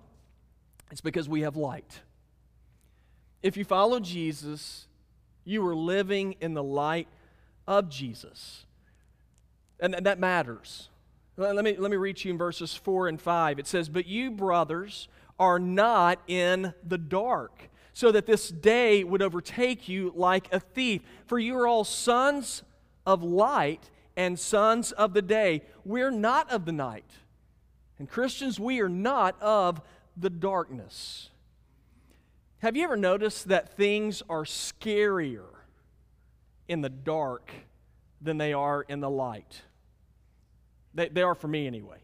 it's 0.91 1.01
because 1.01 1.29
we 1.29 1.41
have 1.41 1.57
light. 1.57 2.01
If 3.43 3.57
you 3.57 3.65
follow 3.65 3.99
Jesus, 3.99 4.87
you 5.45 5.67
are 5.67 5.75
living 5.75 6.37
in 6.41 6.55
the 6.55 6.63
light 6.63 7.09
of 7.67 7.89
Jesus. 7.89 8.67
And, 9.81 9.95
that 9.95 10.19
matters. 10.19 10.89
Let 11.37 11.65
me, 11.65 11.77
let 11.77 11.91
me 11.91 11.97
read 11.97 12.25
you 12.25 12.33
in 12.33 12.39
verses 12.39 12.75
4 12.75 13.09
and 13.09 13.21
5. 13.21 13.59
It 13.59 13.67
says, 13.67 13.89
But 13.89 14.07
you, 14.07 14.31
brothers, 14.31 15.09
are 15.39 15.59
not 15.59 16.19
in 16.27 16.73
the 16.87 16.99
dark, 16.99 17.69
so 17.93 18.11
that 18.12 18.27
this 18.27 18.49
day 18.49 19.05
would 19.05 19.23
overtake 19.23 19.89
you 19.89 20.12
like 20.15 20.53
a 20.53 20.61
thief. 20.61 21.03
For 21.27 21.39
you 21.39 21.57
are 21.59 21.67
all 21.67 21.85
sons 21.85 22.62
of 23.05 23.23
light 23.23 23.91
and 24.17 24.39
sons 24.39 24.93
of 24.93 25.12
the 25.12 25.23
day. 25.23 25.62
We're 25.85 26.11
not 26.11 26.51
of 26.51 26.65
the 26.65 26.73
night. 26.73 27.11
And 27.99 28.09
Christians, 28.09 28.61
we 28.61 28.81
are 28.81 28.89
not 28.89 29.41
of 29.41 29.81
the 30.17 30.31
darkness. 30.31 31.31
Have 32.59 32.77
you 32.77 32.85
ever 32.85 32.97
noticed 32.97 33.49
that 33.49 33.77
things 33.77 34.23
are 34.29 34.45
scarier 34.45 35.45
in 36.69 36.81
the 36.81 36.89
dark 36.89 37.51
than 38.21 38.39
they 38.39 38.53
are 38.53 38.83
in 38.83 39.01
the 39.01 39.11
light. 39.11 39.63
They, 40.95 41.09
they 41.09 41.23
are 41.23 41.35
for 41.35 41.49
me 41.49 41.67
anyway. 41.67 41.99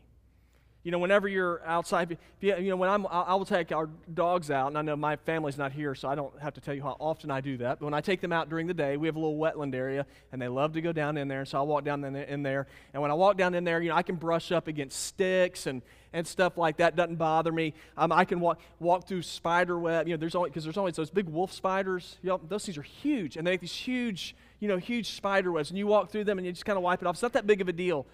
You 0.84 0.90
know, 0.90 0.98
whenever 0.98 1.28
you're 1.28 1.62
outside, 1.64 2.18
you, 2.40 2.60
know, 2.62 2.76
when 2.76 2.88
I'm, 2.88 3.06
I 3.06 3.34
will 3.34 3.44
take 3.44 3.70
our 3.70 3.88
dogs 4.12 4.50
out, 4.50 4.66
and 4.66 4.76
I 4.76 4.82
know 4.82 4.96
my 4.96 5.14
family's 5.14 5.56
not 5.56 5.70
here, 5.70 5.94
so 5.94 6.08
I 6.08 6.16
don't 6.16 6.36
have 6.40 6.54
to 6.54 6.60
tell 6.60 6.74
you 6.74 6.82
how 6.82 6.96
often 6.98 7.30
I 7.30 7.40
do 7.40 7.56
that. 7.58 7.78
But 7.78 7.84
when 7.84 7.94
I 7.94 8.00
take 8.00 8.20
them 8.20 8.32
out 8.32 8.48
during 8.48 8.66
the 8.66 8.74
day, 8.74 8.96
we 8.96 9.06
have 9.06 9.14
a 9.14 9.20
little 9.20 9.38
wetland 9.38 9.76
area, 9.76 10.06
and 10.32 10.42
they 10.42 10.48
love 10.48 10.72
to 10.72 10.80
go 10.80 10.92
down 10.92 11.16
in 11.16 11.28
there. 11.28 11.44
So 11.44 11.58
I'll 11.58 11.68
walk 11.68 11.84
down 11.84 12.04
in 12.04 12.42
there, 12.42 12.66
and 12.92 13.00
when 13.00 13.12
I 13.12 13.14
walk 13.14 13.36
down 13.36 13.54
in 13.54 13.62
there, 13.62 13.80
you 13.80 13.90
know, 13.90 13.94
I 13.94 14.02
can 14.02 14.16
brush 14.16 14.50
up 14.50 14.66
against 14.66 15.00
sticks 15.00 15.68
and, 15.68 15.82
and 16.12 16.26
stuff 16.26 16.58
like 16.58 16.78
that. 16.78 16.96
Doesn't 16.96 17.16
bother 17.16 17.52
me. 17.52 17.74
Um, 17.96 18.10
I 18.10 18.24
can 18.24 18.40
walk 18.40 18.60
walk 18.80 19.06
through 19.06 19.22
spider 19.22 19.78
web. 19.78 20.08
You 20.08 20.14
know, 20.14 20.18
there's 20.18 20.34
always 20.34 20.50
because 20.50 20.64
there's 20.64 20.76
always 20.76 20.96
those 20.96 21.10
big 21.10 21.28
wolf 21.28 21.52
spiders. 21.52 22.18
You 22.22 22.30
know, 22.30 22.40
those 22.48 22.64
things 22.64 22.76
are 22.76 22.82
huge, 22.82 23.36
and 23.36 23.46
they 23.46 23.52
make 23.52 23.60
these 23.60 23.72
huge, 23.72 24.34
you 24.58 24.66
know, 24.66 24.78
huge 24.78 25.12
spider 25.12 25.52
webs, 25.52 25.70
and 25.70 25.78
you 25.78 25.86
walk 25.86 26.10
through 26.10 26.24
them, 26.24 26.38
and 26.38 26.46
you 26.46 26.52
just 26.52 26.64
kind 26.64 26.76
of 26.76 26.82
wipe 26.82 27.00
it 27.00 27.06
off. 27.06 27.14
It's 27.14 27.22
not 27.22 27.34
that 27.34 27.46
big 27.46 27.60
of 27.60 27.68
a 27.68 27.72
deal. 27.72 28.04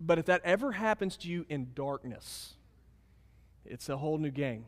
But 0.00 0.18
if 0.18 0.26
that 0.26 0.40
ever 0.44 0.72
happens 0.72 1.16
to 1.18 1.28
you 1.28 1.44
in 1.48 1.68
darkness, 1.74 2.54
it's 3.66 3.88
a 3.88 3.96
whole 3.96 4.18
new 4.18 4.30
game. 4.30 4.64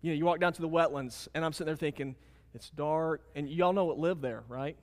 You 0.00 0.12
know, 0.12 0.16
you 0.16 0.24
walk 0.24 0.40
down 0.40 0.52
to 0.54 0.62
the 0.62 0.68
wetlands, 0.68 1.28
and 1.34 1.44
I'm 1.44 1.52
sitting 1.52 1.66
there 1.66 1.76
thinking, 1.76 2.14
it's 2.54 2.70
dark, 2.70 3.20
and 3.34 3.48
y'all 3.48 3.72
know 3.72 3.84
what 3.84 3.98
live 3.98 4.20
there, 4.20 4.44
right? 4.48 4.76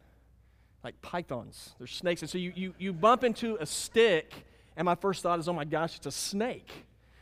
Like 0.83 1.01
pythons, 1.01 1.73
there's 1.79 1.91
snakes. 1.91 2.21
And 2.21 2.29
so 2.29 2.37
you, 2.37 2.53
you, 2.55 2.75
you 2.77 2.93
bump 2.93 3.23
into 3.23 3.57
a 3.59 3.65
stick, 3.65 4.33
and 4.77 4.85
my 4.85 4.95
first 4.95 5.23
thought 5.23 5.39
is, 5.39 5.49
oh 5.49 5.53
my 5.53 5.65
gosh, 5.65 5.95
it's 5.95 6.05
a 6.05 6.11
snake. 6.11 6.71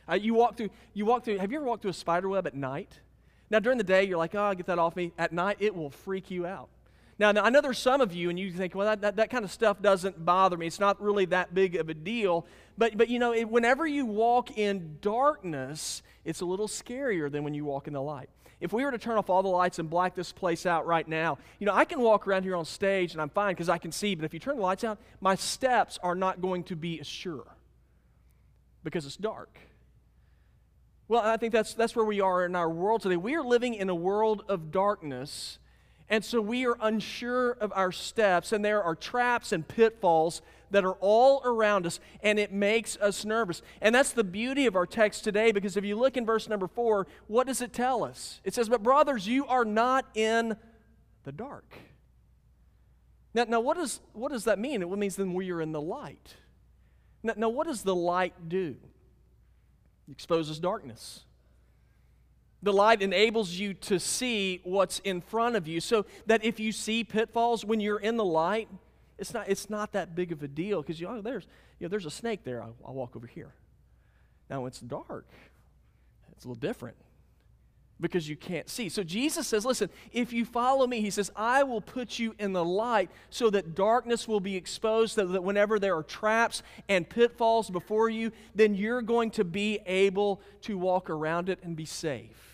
Uh, 0.06 0.14
you 0.14 0.34
walk 0.34 0.56
through, 0.56 0.68
you 0.92 1.06
walk 1.06 1.24
through, 1.24 1.38
have 1.38 1.50
you 1.50 1.58
ever 1.58 1.66
walked 1.66 1.82
through 1.82 1.92
a 1.92 1.94
spider 1.94 2.28
web 2.28 2.46
at 2.46 2.54
night? 2.54 3.00
Now, 3.48 3.58
during 3.58 3.78
the 3.78 3.84
day, 3.84 4.04
you're 4.04 4.18
like, 4.18 4.34
oh, 4.34 4.52
get 4.54 4.66
that 4.66 4.78
off 4.78 4.96
me. 4.96 5.12
At 5.16 5.32
night, 5.32 5.56
it 5.60 5.74
will 5.74 5.90
freak 5.90 6.30
you 6.30 6.44
out. 6.46 6.68
Now, 7.18 7.30
now, 7.30 7.44
I 7.44 7.50
know 7.50 7.60
there's 7.60 7.78
some 7.78 8.00
of 8.00 8.12
you, 8.12 8.28
and 8.28 8.38
you 8.38 8.50
think, 8.50 8.74
well, 8.74 8.86
that, 8.86 9.00
that, 9.02 9.16
that, 9.16 9.30
kind 9.30 9.44
of 9.44 9.52
stuff 9.52 9.80
doesn't 9.80 10.24
bother 10.24 10.56
me. 10.56 10.66
It's 10.66 10.80
not 10.80 11.00
really 11.00 11.26
that 11.26 11.54
big 11.54 11.76
of 11.76 11.88
a 11.88 11.94
deal. 11.94 12.44
But, 12.76 12.96
but 12.96 13.08
you 13.08 13.20
know, 13.20 13.32
it, 13.32 13.48
whenever 13.48 13.86
you 13.86 14.04
walk 14.04 14.58
in 14.58 14.98
darkness, 15.00 16.02
it's 16.24 16.40
a 16.40 16.44
little 16.44 16.66
scarier 16.66 17.30
than 17.30 17.44
when 17.44 17.54
you 17.54 17.64
walk 17.64 17.86
in 17.86 17.92
the 17.92 18.02
light. 18.02 18.28
If 18.60 18.72
we 18.72 18.84
were 18.84 18.90
to 18.90 18.98
turn 18.98 19.16
off 19.16 19.30
all 19.30 19.42
the 19.42 19.48
lights 19.48 19.78
and 19.78 19.88
black 19.88 20.14
this 20.14 20.32
place 20.32 20.66
out 20.66 20.86
right 20.86 21.06
now, 21.06 21.38
you 21.58 21.66
know, 21.66 21.74
I 21.74 21.84
can 21.84 22.00
walk 22.00 22.26
around 22.26 22.44
here 22.44 22.56
on 22.56 22.64
stage 22.64 23.12
and 23.12 23.20
I'm 23.20 23.28
fine 23.28 23.54
because 23.54 23.68
I 23.68 23.78
can 23.78 23.92
see, 23.92 24.14
but 24.14 24.24
if 24.24 24.32
you 24.32 24.40
turn 24.40 24.56
the 24.56 24.62
lights 24.62 24.84
out, 24.84 24.98
my 25.20 25.34
steps 25.34 25.98
are 26.02 26.14
not 26.14 26.40
going 26.40 26.64
to 26.64 26.76
be 26.76 26.98
as 26.98 27.06
sure 27.06 27.46
because 28.82 29.06
it's 29.06 29.16
dark. 29.16 29.58
Well, 31.08 31.20
I 31.20 31.36
think 31.36 31.52
that's, 31.52 31.74
that's 31.74 31.94
where 31.94 32.04
we 32.04 32.20
are 32.20 32.46
in 32.46 32.56
our 32.56 32.70
world 32.70 33.02
today. 33.02 33.16
We 33.16 33.34
are 33.34 33.44
living 33.44 33.74
in 33.74 33.90
a 33.90 33.94
world 33.94 34.44
of 34.48 34.70
darkness 34.70 35.58
and 36.08 36.24
so 36.24 36.40
we 36.40 36.66
are 36.66 36.76
unsure 36.80 37.52
of 37.52 37.72
our 37.74 37.90
steps, 37.90 38.52
and 38.52 38.64
there 38.64 38.82
are 38.82 38.94
traps 38.94 39.52
and 39.52 39.66
pitfalls 39.66 40.42
that 40.70 40.84
are 40.84 40.96
all 41.00 41.40
around 41.44 41.86
us, 41.86 41.98
and 42.22 42.38
it 42.38 42.52
makes 42.52 42.96
us 42.98 43.24
nervous. 43.24 43.62
And 43.80 43.94
that's 43.94 44.12
the 44.12 44.24
beauty 44.24 44.66
of 44.66 44.76
our 44.76 44.86
text 44.86 45.24
today, 45.24 45.50
because 45.52 45.76
if 45.76 45.84
you 45.84 45.96
look 45.96 46.16
in 46.16 46.26
verse 46.26 46.48
number 46.48 46.66
four, 46.66 47.06
what 47.26 47.46
does 47.46 47.62
it 47.62 47.72
tell 47.72 48.04
us? 48.04 48.40
It 48.44 48.54
says, 48.54 48.68
But 48.68 48.82
brothers, 48.82 49.26
you 49.26 49.46
are 49.46 49.64
not 49.64 50.04
in 50.14 50.56
the 51.24 51.32
dark. 51.32 51.72
Now, 53.32 53.44
now 53.44 53.60
what, 53.60 53.78
is, 53.78 54.00
what 54.12 54.30
does 54.30 54.44
that 54.44 54.58
mean? 54.58 54.82
It 54.82 54.90
means 54.90 55.16
then 55.16 55.32
we 55.32 55.50
are 55.52 55.60
in 55.60 55.72
the 55.72 55.80
light. 55.80 56.36
Now, 57.22 57.34
now 57.36 57.48
what 57.48 57.66
does 57.66 57.82
the 57.82 57.94
light 57.94 58.48
do? 58.48 58.76
It 60.06 60.12
exposes 60.12 60.58
darkness. 60.58 61.24
The 62.64 62.72
light 62.72 63.02
enables 63.02 63.52
you 63.52 63.74
to 63.74 64.00
see 64.00 64.62
what's 64.64 64.98
in 65.00 65.20
front 65.20 65.54
of 65.54 65.68
you 65.68 65.80
so 65.80 66.06
that 66.24 66.42
if 66.42 66.58
you 66.58 66.72
see 66.72 67.04
pitfalls 67.04 67.62
when 67.62 67.78
you're 67.78 68.00
in 68.00 68.16
the 68.16 68.24
light, 68.24 68.68
it's 69.18 69.34
not, 69.34 69.50
it's 69.50 69.68
not 69.68 69.92
that 69.92 70.14
big 70.14 70.32
of 70.32 70.42
a 70.42 70.48
deal 70.48 70.80
because 70.80 70.98
you 70.98 71.06
know, 71.06 71.20
there's, 71.20 71.46
you 71.78 71.84
know, 71.84 71.88
there's 71.90 72.06
a 72.06 72.10
snake 72.10 72.42
there. 72.42 72.62
I'll, 72.62 72.74
I'll 72.82 72.94
walk 72.94 73.16
over 73.16 73.26
here. 73.26 73.52
Now, 74.48 74.64
it's 74.64 74.80
dark, 74.80 75.26
it's 76.32 76.46
a 76.46 76.48
little 76.48 76.58
different 76.58 76.96
because 78.00 78.28
you 78.28 78.36
can't 78.36 78.68
see. 78.68 78.88
So 78.88 79.02
Jesus 79.02 79.46
says, 79.46 79.66
Listen, 79.66 79.90
if 80.10 80.32
you 80.32 80.46
follow 80.46 80.86
me, 80.86 81.02
he 81.02 81.10
says, 81.10 81.30
I 81.36 81.64
will 81.64 81.82
put 81.82 82.18
you 82.18 82.34
in 82.38 82.54
the 82.54 82.64
light 82.64 83.10
so 83.28 83.50
that 83.50 83.74
darkness 83.74 84.26
will 84.26 84.40
be 84.40 84.56
exposed, 84.56 85.16
so 85.16 85.26
that 85.26 85.44
whenever 85.44 85.78
there 85.78 85.96
are 85.96 86.02
traps 86.02 86.62
and 86.88 87.06
pitfalls 87.06 87.68
before 87.68 88.08
you, 88.08 88.32
then 88.54 88.74
you're 88.74 89.02
going 89.02 89.30
to 89.32 89.44
be 89.44 89.80
able 89.86 90.40
to 90.62 90.78
walk 90.78 91.10
around 91.10 91.50
it 91.50 91.58
and 91.62 91.76
be 91.76 91.84
safe. 91.84 92.53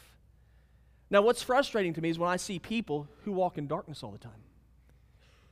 Now, 1.11 1.23
what's 1.23 1.43
frustrating 1.43 1.93
to 1.95 2.01
me 2.01 2.11
is 2.11 2.19
when 2.19 2.31
I 2.31 2.37
see 2.37 2.59
people 2.59 3.09
who 3.25 3.33
walk 3.33 3.59
in 3.59 3.67
darkness 3.67 4.03
all 4.03 4.13
the 4.13 4.19
time. 4.19 4.33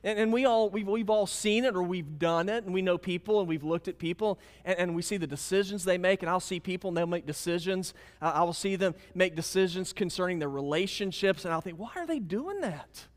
And, 0.01 0.17
and, 0.17 0.33
we 0.33 0.45
all, 0.45 0.69
we've, 0.69 0.87
we've 0.87 1.09
all 1.09 1.27
seen 1.27 1.65
it 1.65 1.75
or 1.75 1.83
we've 1.83 2.17
done 2.17 2.47
it, 2.47 2.63
and 2.63 2.73
we 2.73 2.81
know 2.81 2.97
people 2.97 3.41
and 3.41 3.49
we've 3.49 3.65
looked 3.65 3.89
at 3.89 3.99
people 3.99 4.39
and, 4.63 4.79
and 4.79 4.95
we 4.95 5.01
see 5.01 5.17
the 5.17 5.27
decisions 5.27 5.83
they 5.83 5.97
make. 5.97 6.23
And 6.23 6.29
I'll 6.29 6.39
see 6.39 6.61
people 6.61 6.87
and 6.87 6.95
they'll 6.97 7.05
make 7.05 7.25
decisions. 7.25 7.93
Uh, 8.21 8.31
I 8.33 8.43
will 8.43 8.53
see 8.53 8.77
them 8.77 8.95
make 9.13 9.35
decisions 9.35 9.91
concerning 9.91 10.39
their 10.39 10.49
relationships, 10.49 11.43
and 11.43 11.53
I'll 11.53 11.61
think, 11.61 11.77
why 11.77 11.91
are 11.97 12.07
they 12.07 12.19
doing 12.19 12.61
that? 12.61 13.07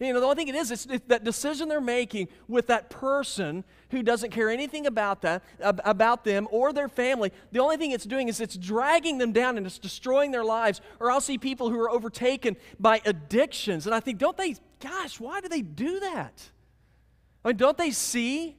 You 0.00 0.12
know, 0.12 0.20
the 0.20 0.26
only 0.26 0.36
thing 0.36 0.48
it 0.48 0.54
is, 0.54 0.70
it's, 0.70 0.86
it's 0.86 1.04
that 1.08 1.24
decision 1.24 1.68
they're 1.68 1.80
making 1.80 2.28
with 2.46 2.68
that 2.68 2.88
person 2.88 3.64
who 3.90 4.02
doesn't 4.04 4.30
care 4.30 4.48
anything 4.48 4.86
about 4.86 5.22
that, 5.22 5.42
about 5.60 6.24
them 6.24 6.46
or 6.52 6.72
their 6.72 6.88
family. 6.88 7.32
The 7.50 7.58
only 7.58 7.78
thing 7.78 7.90
it's 7.90 8.04
doing 8.04 8.28
is 8.28 8.40
it's 8.40 8.56
dragging 8.56 9.18
them 9.18 9.32
down 9.32 9.56
and 9.56 9.66
it's 9.66 9.78
destroying 9.78 10.30
their 10.30 10.44
lives. 10.44 10.80
Or 11.00 11.10
I'll 11.10 11.20
see 11.20 11.36
people 11.36 11.68
who 11.70 11.80
are 11.80 11.90
overtaken 11.90 12.56
by 12.78 13.02
addictions, 13.04 13.86
and 13.86 13.94
I 13.94 13.98
think, 13.98 14.18
don't 14.18 14.36
they, 14.36 14.54
gosh, 14.78 15.18
why 15.18 15.40
do 15.40 15.48
they 15.48 15.62
do 15.62 15.98
that? 15.98 16.48
I 17.44 17.48
mean, 17.48 17.56
don't 17.56 17.78
they 17.78 17.90
see 17.90 18.56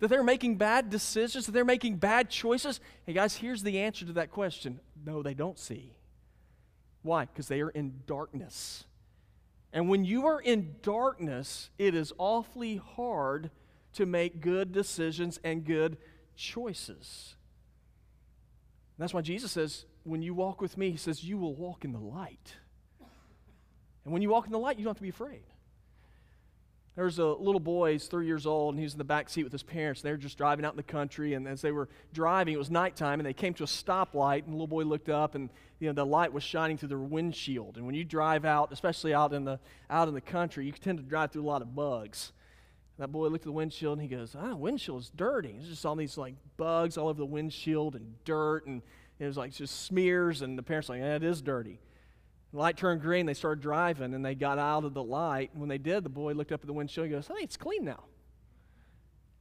that 0.00 0.08
they're 0.08 0.24
making 0.24 0.56
bad 0.56 0.90
decisions, 0.90 1.46
that 1.46 1.52
they're 1.52 1.64
making 1.64 1.96
bad 1.96 2.30
choices? 2.30 2.80
Hey, 3.04 3.12
guys, 3.12 3.36
here's 3.36 3.62
the 3.62 3.78
answer 3.78 4.04
to 4.04 4.12
that 4.14 4.32
question 4.32 4.80
no, 5.04 5.22
they 5.22 5.34
don't 5.34 5.58
see. 5.58 5.92
Why? 7.02 7.26
Because 7.26 7.46
they 7.46 7.60
are 7.60 7.70
in 7.70 8.00
darkness. 8.08 8.84
And 9.76 9.90
when 9.90 10.06
you 10.06 10.24
are 10.24 10.40
in 10.40 10.76
darkness, 10.80 11.68
it 11.76 11.94
is 11.94 12.10
awfully 12.16 12.76
hard 12.76 13.50
to 13.92 14.06
make 14.06 14.40
good 14.40 14.72
decisions 14.72 15.38
and 15.44 15.66
good 15.66 15.98
choices. 16.34 17.36
And 18.96 19.02
that's 19.02 19.12
why 19.12 19.20
Jesus 19.20 19.52
says, 19.52 19.84
when 20.02 20.22
you 20.22 20.32
walk 20.32 20.62
with 20.62 20.78
me, 20.78 20.92
he 20.92 20.96
says, 20.96 21.22
you 21.22 21.36
will 21.36 21.54
walk 21.54 21.84
in 21.84 21.92
the 21.92 21.98
light. 21.98 22.54
And 24.06 24.14
when 24.14 24.22
you 24.22 24.30
walk 24.30 24.46
in 24.46 24.52
the 24.52 24.58
light, 24.58 24.78
you 24.78 24.84
don't 24.84 24.92
have 24.92 24.96
to 24.96 25.02
be 25.02 25.10
afraid. 25.10 25.42
There's 26.96 27.18
a 27.18 27.26
little 27.26 27.60
boy, 27.60 27.92
he's 27.92 28.06
three 28.06 28.24
years 28.24 28.46
old, 28.46 28.72
and 28.72 28.78
he 28.78 28.84
was 28.84 28.94
in 28.94 28.98
the 28.98 29.04
back 29.04 29.28
seat 29.28 29.44
with 29.44 29.52
his 29.52 29.62
parents. 29.62 30.00
They 30.00 30.10
were 30.10 30.16
just 30.16 30.38
driving 30.38 30.64
out 30.64 30.72
in 30.72 30.78
the 30.78 30.82
country, 30.82 31.34
and 31.34 31.46
as 31.46 31.60
they 31.60 31.70
were 31.70 31.90
driving, 32.14 32.54
it 32.54 32.56
was 32.56 32.70
nighttime, 32.70 33.20
and 33.20 33.26
they 33.26 33.34
came 33.34 33.52
to 33.54 33.64
a 33.64 33.66
stoplight, 33.66 34.44
and 34.44 34.48
the 34.48 34.52
little 34.52 34.66
boy 34.66 34.84
looked 34.84 35.10
up, 35.10 35.34
and 35.34 35.50
you 35.78 35.88
know 35.88 35.92
the 35.92 36.06
light 36.06 36.32
was 36.32 36.42
shining 36.42 36.78
through 36.78 36.88
the 36.88 36.98
windshield. 36.98 37.76
And 37.76 37.84
when 37.84 37.94
you 37.94 38.02
drive 38.02 38.46
out, 38.46 38.72
especially 38.72 39.12
out 39.12 39.34
in 39.34 39.44
the 39.44 39.60
out 39.90 40.08
in 40.08 40.14
the 40.14 40.22
country, 40.22 40.64
you 40.64 40.72
tend 40.72 40.96
to 40.96 41.04
drive 41.04 41.32
through 41.32 41.42
a 41.42 41.44
lot 41.44 41.60
of 41.60 41.74
bugs. 41.74 42.32
That 42.98 43.12
boy 43.12 43.28
looked 43.28 43.42
at 43.42 43.44
the 43.44 43.52
windshield, 43.52 43.98
and 43.98 44.02
he 44.02 44.16
goes, 44.16 44.34
"Ah, 44.34 44.54
windshield 44.54 45.02
is 45.02 45.10
dirty." 45.10 45.52
There's 45.52 45.68
just 45.68 45.84
all 45.84 45.96
these 45.96 46.16
like 46.16 46.34
bugs 46.56 46.96
all 46.96 47.08
over 47.08 47.18
the 47.18 47.26
windshield 47.26 47.94
and 47.94 48.14
dirt, 48.24 48.66
and 48.66 48.80
it 49.18 49.26
was 49.26 49.36
like 49.36 49.52
just 49.52 49.82
smears. 49.82 50.40
And 50.40 50.56
the 50.56 50.62
parents 50.62 50.88
were 50.88 50.94
like, 50.94 51.02
"Yeah, 51.02 51.16
it 51.16 51.22
is 51.22 51.42
dirty." 51.42 51.78
The 52.52 52.58
light 52.58 52.76
turned 52.76 53.00
green. 53.00 53.26
They 53.26 53.34
started 53.34 53.60
driving, 53.60 54.14
and 54.14 54.24
they 54.24 54.34
got 54.34 54.58
out 54.58 54.84
of 54.84 54.94
the 54.94 55.02
light. 55.02 55.50
When 55.54 55.68
they 55.68 55.78
did, 55.78 56.04
the 56.04 56.08
boy 56.10 56.32
looked 56.32 56.52
up 56.52 56.60
at 56.60 56.66
the 56.66 56.72
windshield 56.72 57.06
and 57.06 57.14
goes, 57.14 57.26
"Hey, 57.28 57.42
it's 57.42 57.56
clean 57.56 57.84
now." 57.84 58.04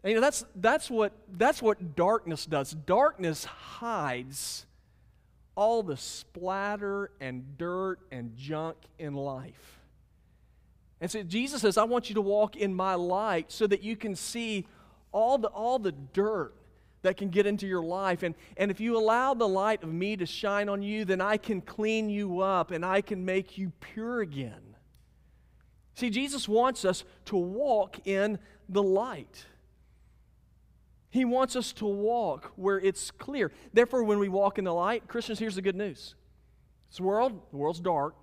And, 0.04 0.12
you 0.12 0.16
know, 0.16 0.22
that's 0.22 0.46
that's 0.56 0.90
what 0.90 1.14
that's 1.38 1.62
what 1.62 1.96
darkness 1.96 2.46
does. 2.46 2.72
Darkness 2.72 3.46
hides 3.46 4.66
all 5.56 5.82
the 5.82 5.98
splatter 5.98 7.12
and 7.20 7.58
dirt 7.58 8.00
and 8.12 8.36
junk 8.36 8.78
in 9.00 9.14
life. 9.14 9.80
And 11.00 11.10
so 11.10 11.24
Jesus 11.24 11.62
says, 11.62 11.78
"I 11.78 11.84
want 11.86 12.10
you 12.10 12.16
to 12.16 12.22
walk 12.22 12.56
in 12.56 12.74
my 12.74 12.96
light 12.96 13.52
so 13.52 13.66
that 13.68 13.82
you 13.82 13.96
can 13.96 14.16
see 14.16 14.68
all 15.12 15.38
the 15.38 15.48
all 15.48 15.80
the 15.80 15.92
dirt 15.92 16.54
that 17.06 17.18
can 17.18 17.30
get 17.30 17.46
into 17.46 17.68
your 17.68 17.84
life. 17.84 18.24
And, 18.24 18.36
and 18.58 18.70
if 18.70 18.80
you 18.80 18.98
allow 18.98 19.34
the 19.34 19.48
light 19.48 19.84
of 19.84 19.94
me 19.94 20.18
to 20.18 20.26
shine 20.26 20.70
on 20.70 20.82
you, 20.82 21.06
then 21.06 21.22
I 21.22 21.38
can 21.38 21.62
clean 21.62 22.10
you 22.10 22.42
up 22.42 22.72
and 22.72 22.84
I 22.86 23.02
can 23.02 23.24
make 23.24 23.58
you 23.58 23.72
pure 23.80 24.22
again. 24.22 24.76
See, 25.94 26.10
Jesus 26.10 26.50
wants 26.50 26.84
us 26.84 27.04
to 27.26 27.38
walk 27.38 28.06
in 28.06 28.40
the 28.68 28.84
light. 28.84 29.46
He 31.10 31.24
wants 31.24 31.56
us 31.56 31.72
to 31.74 31.86
walk 31.86 32.52
where 32.56 32.80
it's 32.80 33.12
clear. 33.12 33.52
Therefore, 33.72 34.04
when 34.04 34.20
we 34.20 34.28
walk 34.28 34.58
in 34.58 34.66
the 34.66 34.74
light, 34.74 35.08
Christians, 35.08 35.40
here's 35.40 35.56
the 35.56 35.62
good 35.62 35.76
news. 35.76 36.16
This 36.90 37.00
world, 37.00 37.40
the 37.52 37.58
world's 37.58 37.80
dark. 37.80 38.16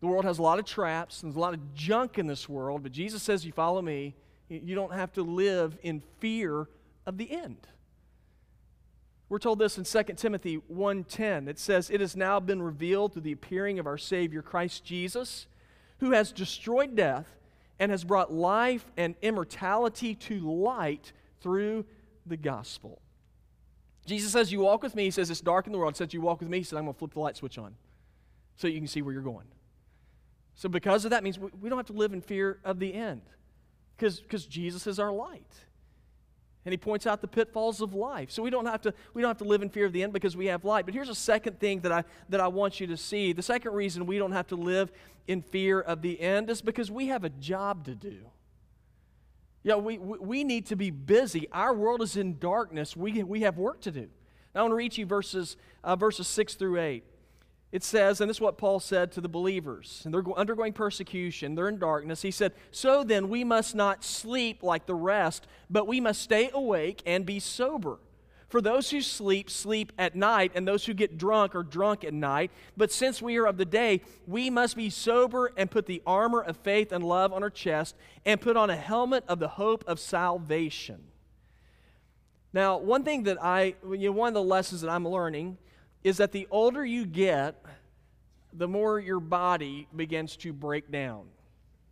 The 0.00 0.06
world 0.06 0.24
has 0.24 0.38
a 0.38 0.42
lot 0.42 0.58
of 0.58 0.64
traps, 0.64 1.22
and 1.22 1.30
there's 1.30 1.36
a 1.36 1.40
lot 1.40 1.52
of 1.52 1.74
junk 1.74 2.16
in 2.16 2.26
this 2.26 2.48
world, 2.48 2.82
but 2.82 2.92
Jesus 2.92 3.22
says, 3.22 3.44
You 3.44 3.52
follow 3.52 3.82
me, 3.82 4.14
you 4.48 4.74
don't 4.74 4.94
have 4.94 5.12
to 5.12 5.22
live 5.22 5.76
in 5.82 6.02
fear 6.20 6.68
of 7.06 7.18
the 7.18 7.30
end. 7.30 7.68
We're 9.28 9.38
told 9.38 9.60
this 9.60 9.78
in 9.78 9.84
2 9.84 10.18
Timothy 10.18 10.56
1:10. 10.56 11.46
It 11.46 11.58
says, 11.58 11.88
"It 11.88 12.00
has 12.00 12.16
now 12.16 12.40
been 12.40 12.60
revealed 12.60 13.12
through 13.12 13.22
the 13.22 13.32
appearing 13.32 13.78
of 13.78 13.86
our 13.86 13.98
Savior 13.98 14.42
Christ 14.42 14.84
Jesus, 14.84 15.46
who 15.98 16.10
has 16.10 16.32
destroyed 16.32 16.96
death 16.96 17.36
and 17.78 17.92
has 17.92 18.02
brought 18.04 18.32
life 18.32 18.90
and 18.96 19.14
immortality 19.22 20.14
to 20.14 20.50
light 20.50 21.12
through 21.40 21.86
the 22.26 22.36
gospel." 22.36 23.00
Jesus 24.04 24.32
says, 24.32 24.50
"You 24.50 24.60
walk 24.60 24.82
with 24.82 24.96
me." 24.96 25.04
He 25.04 25.10
says, 25.12 25.30
"It's 25.30 25.40
dark 25.40 25.66
in 25.66 25.72
the 25.72 25.78
world." 25.78 25.94
He 25.94 25.98
says, 25.98 26.12
"You 26.12 26.20
walk 26.20 26.40
with 26.40 26.48
me." 26.48 26.58
He 26.58 26.64
said, 26.64 26.78
"I'm 26.78 26.84
going 26.86 26.94
to 26.94 26.98
flip 26.98 27.12
the 27.12 27.20
light 27.20 27.36
switch 27.36 27.56
on 27.56 27.76
so 28.56 28.66
you 28.66 28.78
can 28.78 28.88
see 28.88 29.02
where 29.02 29.12
you're 29.12 29.22
going." 29.22 29.46
So 30.56 30.68
because 30.68 31.04
of 31.04 31.12
that 31.12 31.22
means 31.22 31.38
we 31.38 31.68
don't 31.68 31.78
have 31.78 31.86
to 31.86 31.92
live 31.92 32.12
in 32.12 32.20
fear 32.20 32.60
of 32.64 32.80
the 32.80 32.94
end 32.94 33.22
because 33.96 34.46
Jesus 34.46 34.88
is 34.88 34.98
our 34.98 35.12
light. 35.12 35.66
And 36.64 36.72
he 36.72 36.76
points 36.76 37.06
out 37.06 37.22
the 37.22 37.28
pitfalls 37.28 37.80
of 37.80 37.94
life. 37.94 38.30
So 38.30 38.42
we 38.42 38.50
don't 38.50 38.66
have 38.66 38.82
to 38.82 38.92
we 39.14 39.22
don't 39.22 39.30
have 39.30 39.38
to 39.38 39.44
live 39.44 39.62
in 39.62 39.70
fear 39.70 39.86
of 39.86 39.92
the 39.92 40.02
end 40.02 40.12
because 40.12 40.36
we 40.36 40.46
have 40.46 40.64
light. 40.64 40.84
But 40.84 40.94
here's 40.94 41.08
a 41.08 41.14
second 41.14 41.58
thing 41.58 41.80
that 41.80 41.92
I 41.92 42.04
that 42.28 42.40
I 42.40 42.48
want 42.48 42.80
you 42.80 42.86
to 42.88 42.96
see. 42.96 43.32
The 43.32 43.42
second 43.42 43.72
reason 43.72 44.04
we 44.04 44.18
don't 44.18 44.32
have 44.32 44.46
to 44.48 44.56
live 44.56 44.92
in 45.26 45.42
fear 45.42 45.80
of 45.80 46.02
the 46.02 46.20
end 46.20 46.50
is 46.50 46.60
because 46.60 46.90
we 46.90 47.06
have 47.06 47.24
a 47.24 47.30
job 47.30 47.84
to 47.86 47.94
do. 47.94 48.18
Yeah, 49.62 49.76
we, 49.76 49.98
we 49.98 50.42
need 50.42 50.66
to 50.66 50.76
be 50.76 50.90
busy. 50.90 51.46
Our 51.52 51.74
world 51.74 52.00
is 52.00 52.16
in 52.16 52.38
darkness. 52.38 52.96
We, 52.96 53.22
we 53.22 53.42
have 53.42 53.58
work 53.58 53.82
to 53.82 53.90
do. 53.90 54.08
Now 54.54 54.60
I 54.60 54.62
want 54.62 54.72
to 54.72 54.76
read 54.76 54.96
you 54.96 55.04
verses, 55.04 55.56
uh, 55.84 55.96
verses 55.96 56.26
6 56.28 56.54
through 56.54 56.80
8 56.80 57.04
it 57.72 57.84
says, 57.84 58.20
and 58.20 58.28
this 58.28 58.38
is 58.38 58.40
what 58.40 58.58
Paul 58.58 58.80
said 58.80 59.12
to 59.12 59.20
the 59.20 59.28
believers, 59.28 60.02
and 60.04 60.12
they're 60.12 60.24
undergoing 60.36 60.72
persecution, 60.72 61.54
they're 61.54 61.68
in 61.68 61.78
darkness. 61.78 62.22
He 62.22 62.32
said, 62.32 62.52
So 62.72 63.04
then 63.04 63.28
we 63.28 63.44
must 63.44 63.76
not 63.76 64.02
sleep 64.02 64.62
like 64.62 64.86
the 64.86 64.94
rest, 64.94 65.46
but 65.68 65.86
we 65.86 66.00
must 66.00 66.20
stay 66.20 66.50
awake 66.52 67.00
and 67.06 67.24
be 67.24 67.38
sober. 67.38 67.98
For 68.48 68.60
those 68.60 68.90
who 68.90 69.00
sleep, 69.00 69.48
sleep 69.48 69.92
at 69.96 70.16
night, 70.16 70.50
and 70.56 70.66
those 70.66 70.84
who 70.84 70.92
get 70.92 71.16
drunk 71.16 71.54
are 71.54 71.62
drunk 71.62 72.02
at 72.02 72.12
night. 72.12 72.50
But 72.76 72.90
since 72.90 73.22
we 73.22 73.36
are 73.36 73.46
of 73.46 73.56
the 73.56 73.64
day, 73.64 74.02
we 74.26 74.50
must 74.50 74.74
be 74.74 74.90
sober 74.90 75.52
and 75.56 75.70
put 75.70 75.86
the 75.86 76.02
armor 76.04 76.40
of 76.40 76.56
faith 76.56 76.90
and 76.90 77.04
love 77.04 77.32
on 77.32 77.44
our 77.44 77.50
chest, 77.50 77.94
and 78.26 78.40
put 78.40 78.56
on 78.56 78.68
a 78.68 78.74
helmet 78.74 79.22
of 79.28 79.38
the 79.38 79.46
hope 79.46 79.84
of 79.86 80.00
salvation. 80.00 81.04
Now, 82.52 82.78
one 82.78 83.04
thing 83.04 83.22
that 83.24 83.40
I, 83.40 83.76
you 83.88 84.08
know, 84.08 84.12
one 84.12 84.26
of 84.26 84.34
the 84.34 84.42
lessons 84.42 84.80
that 84.80 84.90
I'm 84.90 85.06
learning 85.06 85.56
is 86.02 86.16
that 86.18 86.32
the 86.32 86.46
older 86.50 86.84
you 86.84 87.04
get, 87.06 87.62
the 88.52 88.68
more 88.68 88.98
your 88.98 89.20
body 89.20 89.86
begins 89.94 90.36
to 90.38 90.52
break 90.52 90.90
down. 90.90 91.26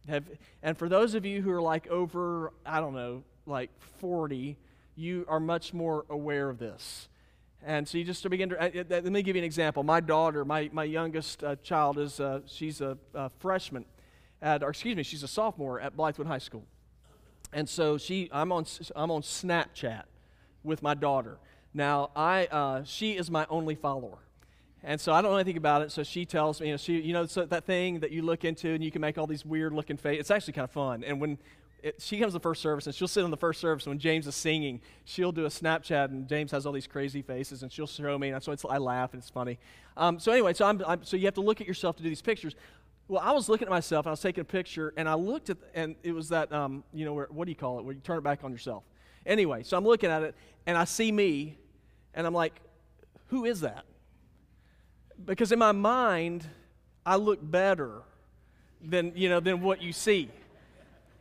Have, 0.08 0.24
and 0.62 0.76
for 0.76 0.88
those 0.88 1.14
of 1.14 1.26
you 1.26 1.42
who 1.42 1.50
are 1.50 1.60
like 1.60 1.86
over, 1.88 2.52
I 2.64 2.80
don't 2.80 2.94
know, 2.94 3.22
like 3.46 3.70
40, 4.00 4.56
you 4.96 5.24
are 5.28 5.40
much 5.40 5.74
more 5.74 6.04
aware 6.08 6.48
of 6.48 6.58
this. 6.58 7.08
And 7.62 7.86
so 7.86 7.98
you 7.98 8.04
just 8.04 8.22
to 8.22 8.30
begin 8.30 8.50
to, 8.50 8.60
uh, 8.60 8.84
let 8.88 9.04
me 9.04 9.22
give 9.22 9.36
you 9.36 9.40
an 9.40 9.44
example. 9.44 9.82
My 9.82 10.00
daughter, 10.00 10.44
my, 10.44 10.70
my 10.72 10.84
youngest 10.84 11.42
uh, 11.42 11.56
child, 11.56 11.98
is 11.98 12.20
uh, 12.20 12.40
she's 12.46 12.80
a, 12.80 12.96
a, 13.14 13.28
freshman, 13.28 13.84
at, 14.40 14.62
or 14.62 14.70
excuse 14.70 14.96
me, 14.96 15.02
she's 15.02 15.22
a 15.22 15.28
sophomore 15.28 15.80
at 15.80 15.96
Blythewood 15.96 16.26
High 16.26 16.38
School. 16.38 16.64
And 17.52 17.68
so 17.68 17.98
she, 17.98 18.28
I'm 18.32 18.52
on, 18.52 18.64
I'm 18.94 19.10
on 19.10 19.22
Snapchat 19.22 20.04
with 20.62 20.82
my 20.82 20.94
daughter. 20.94 21.38
Now, 21.74 22.10
I, 22.16 22.46
uh, 22.46 22.84
she 22.84 23.16
is 23.16 23.30
my 23.30 23.46
only 23.50 23.74
follower. 23.74 24.18
And 24.82 25.00
so 25.00 25.12
I 25.12 25.20
don't 25.20 25.32
know 25.32 25.36
anything 25.36 25.56
about 25.56 25.82
it. 25.82 25.90
So 25.90 26.02
she 26.02 26.24
tells 26.24 26.60
me, 26.60 26.68
you 26.68 26.72
know, 26.72 26.76
she, 26.76 27.00
you 27.00 27.12
know 27.12 27.26
so 27.26 27.44
that 27.44 27.64
thing 27.64 28.00
that 28.00 28.12
you 28.12 28.22
look 28.22 28.44
into 28.44 28.70
and 28.70 28.82
you 28.82 28.90
can 28.90 29.00
make 29.00 29.18
all 29.18 29.26
these 29.26 29.44
weird 29.44 29.72
looking 29.72 29.96
faces. 29.96 30.20
It's 30.20 30.30
actually 30.30 30.54
kind 30.54 30.64
of 30.64 30.70
fun. 30.70 31.04
And 31.04 31.20
when 31.20 31.38
it, 31.82 32.00
she 32.00 32.18
comes 32.18 32.32
to 32.32 32.38
the 32.38 32.42
first 32.42 32.62
service 32.62 32.86
and 32.86 32.94
she'll 32.94 33.08
sit 33.08 33.24
on 33.24 33.30
the 33.30 33.36
first 33.36 33.60
service 33.60 33.86
when 33.86 33.98
James 33.98 34.26
is 34.26 34.34
singing, 34.34 34.80
she'll 35.04 35.32
do 35.32 35.44
a 35.46 35.48
Snapchat 35.48 36.06
and 36.06 36.28
James 36.28 36.50
has 36.52 36.64
all 36.64 36.72
these 36.72 36.86
crazy 36.86 37.22
faces 37.22 37.62
and 37.62 37.72
she'll 37.72 37.86
show 37.86 38.18
me. 38.18 38.30
And 38.30 38.42
so 38.42 38.54
I 38.68 38.78
laugh 38.78 39.12
and 39.12 39.20
it's 39.20 39.30
funny. 39.30 39.58
Um, 39.96 40.18
so 40.18 40.32
anyway, 40.32 40.54
so, 40.54 40.66
I'm, 40.66 40.82
I'm, 40.86 41.04
so 41.04 41.16
you 41.16 41.24
have 41.24 41.34
to 41.34 41.40
look 41.40 41.60
at 41.60 41.66
yourself 41.66 41.96
to 41.96 42.02
do 42.02 42.08
these 42.08 42.22
pictures. 42.22 42.54
Well, 43.08 43.22
I 43.24 43.32
was 43.32 43.48
looking 43.48 43.66
at 43.66 43.70
myself 43.70 44.06
and 44.06 44.10
I 44.10 44.12
was 44.12 44.20
taking 44.20 44.42
a 44.42 44.44
picture 44.44 44.92
and 44.96 45.08
I 45.08 45.14
looked 45.14 45.50
at, 45.50 45.56
and 45.74 45.96
it 46.02 46.12
was 46.12 46.28
that, 46.28 46.52
um, 46.52 46.84
you 46.92 47.04
know, 47.04 47.14
where, 47.14 47.28
what 47.30 47.46
do 47.46 47.50
you 47.50 47.56
call 47.56 47.78
it, 47.78 47.84
where 47.84 47.94
you 47.94 48.00
turn 48.00 48.18
it 48.18 48.24
back 48.24 48.44
on 48.44 48.52
yourself. 48.52 48.84
Anyway, 49.26 49.62
so 49.62 49.76
I'm 49.76 49.84
looking 49.84 50.10
at 50.10 50.22
it 50.22 50.34
and 50.68 50.76
I 50.76 50.84
see 50.84 51.10
me 51.10 51.56
and 52.12 52.26
I'm 52.26 52.34
like, 52.34 52.60
who 53.28 53.46
is 53.46 53.62
that? 53.62 53.86
Because 55.24 55.50
in 55.50 55.58
my 55.58 55.72
mind, 55.72 56.46
I 57.06 57.16
look 57.16 57.38
better 57.42 58.02
than, 58.82 59.12
you 59.16 59.30
know, 59.30 59.40
than 59.40 59.62
what 59.62 59.80
you 59.80 59.94
see. 59.94 60.28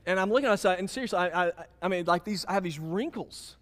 And 0.05 0.19
I'm 0.19 0.29
looking 0.29 0.49
outside, 0.49 0.79
and 0.79 0.89
seriously, 0.89 1.17
I, 1.17 1.47
I, 1.47 1.51
I 1.81 1.87
mean, 1.87 2.03
like 2.05 2.25
these, 2.25 2.45
I 2.45 2.53
have 2.53 2.63
these 2.63 2.77
wrinkles. 2.77 3.55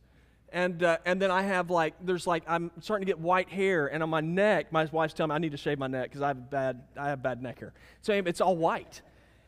And, 0.52 0.82
uh, 0.82 0.98
and 1.06 1.22
then 1.22 1.30
I 1.30 1.44
have 1.44 1.70
like, 1.70 1.94
there's 2.02 2.26
like, 2.26 2.44
I'm 2.48 2.72
starting 2.82 3.06
to 3.06 3.10
get 3.10 3.20
white 3.20 3.50
hair, 3.50 3.86
and 3.86 4.02
on 4.02 4.10
my 4.10 4.22
neck, 4.22 4.72
my 4.72 4.86
wife's 4.86 5.14
telling 5.14 5.30
me 5.30 5.36
I 5.36 5.40
need 5.40 5.52
to 5.52 5.58
shave 5.58 5.78
my 5.78 5.88
neck 5.88 6.10
because 6.10 6.24
I 6.24 6.30
have 6.30 6.50
bad, 6.50 6.82
I 6.98 7.10
have 7.10 7.22
bad 7.22 7.44
neck 7.44 7.60
hair. 7.60 7.74
So 8.02 8.14
it's 8.14 8.42
all 8.42 8.58
white. 8.58 9.04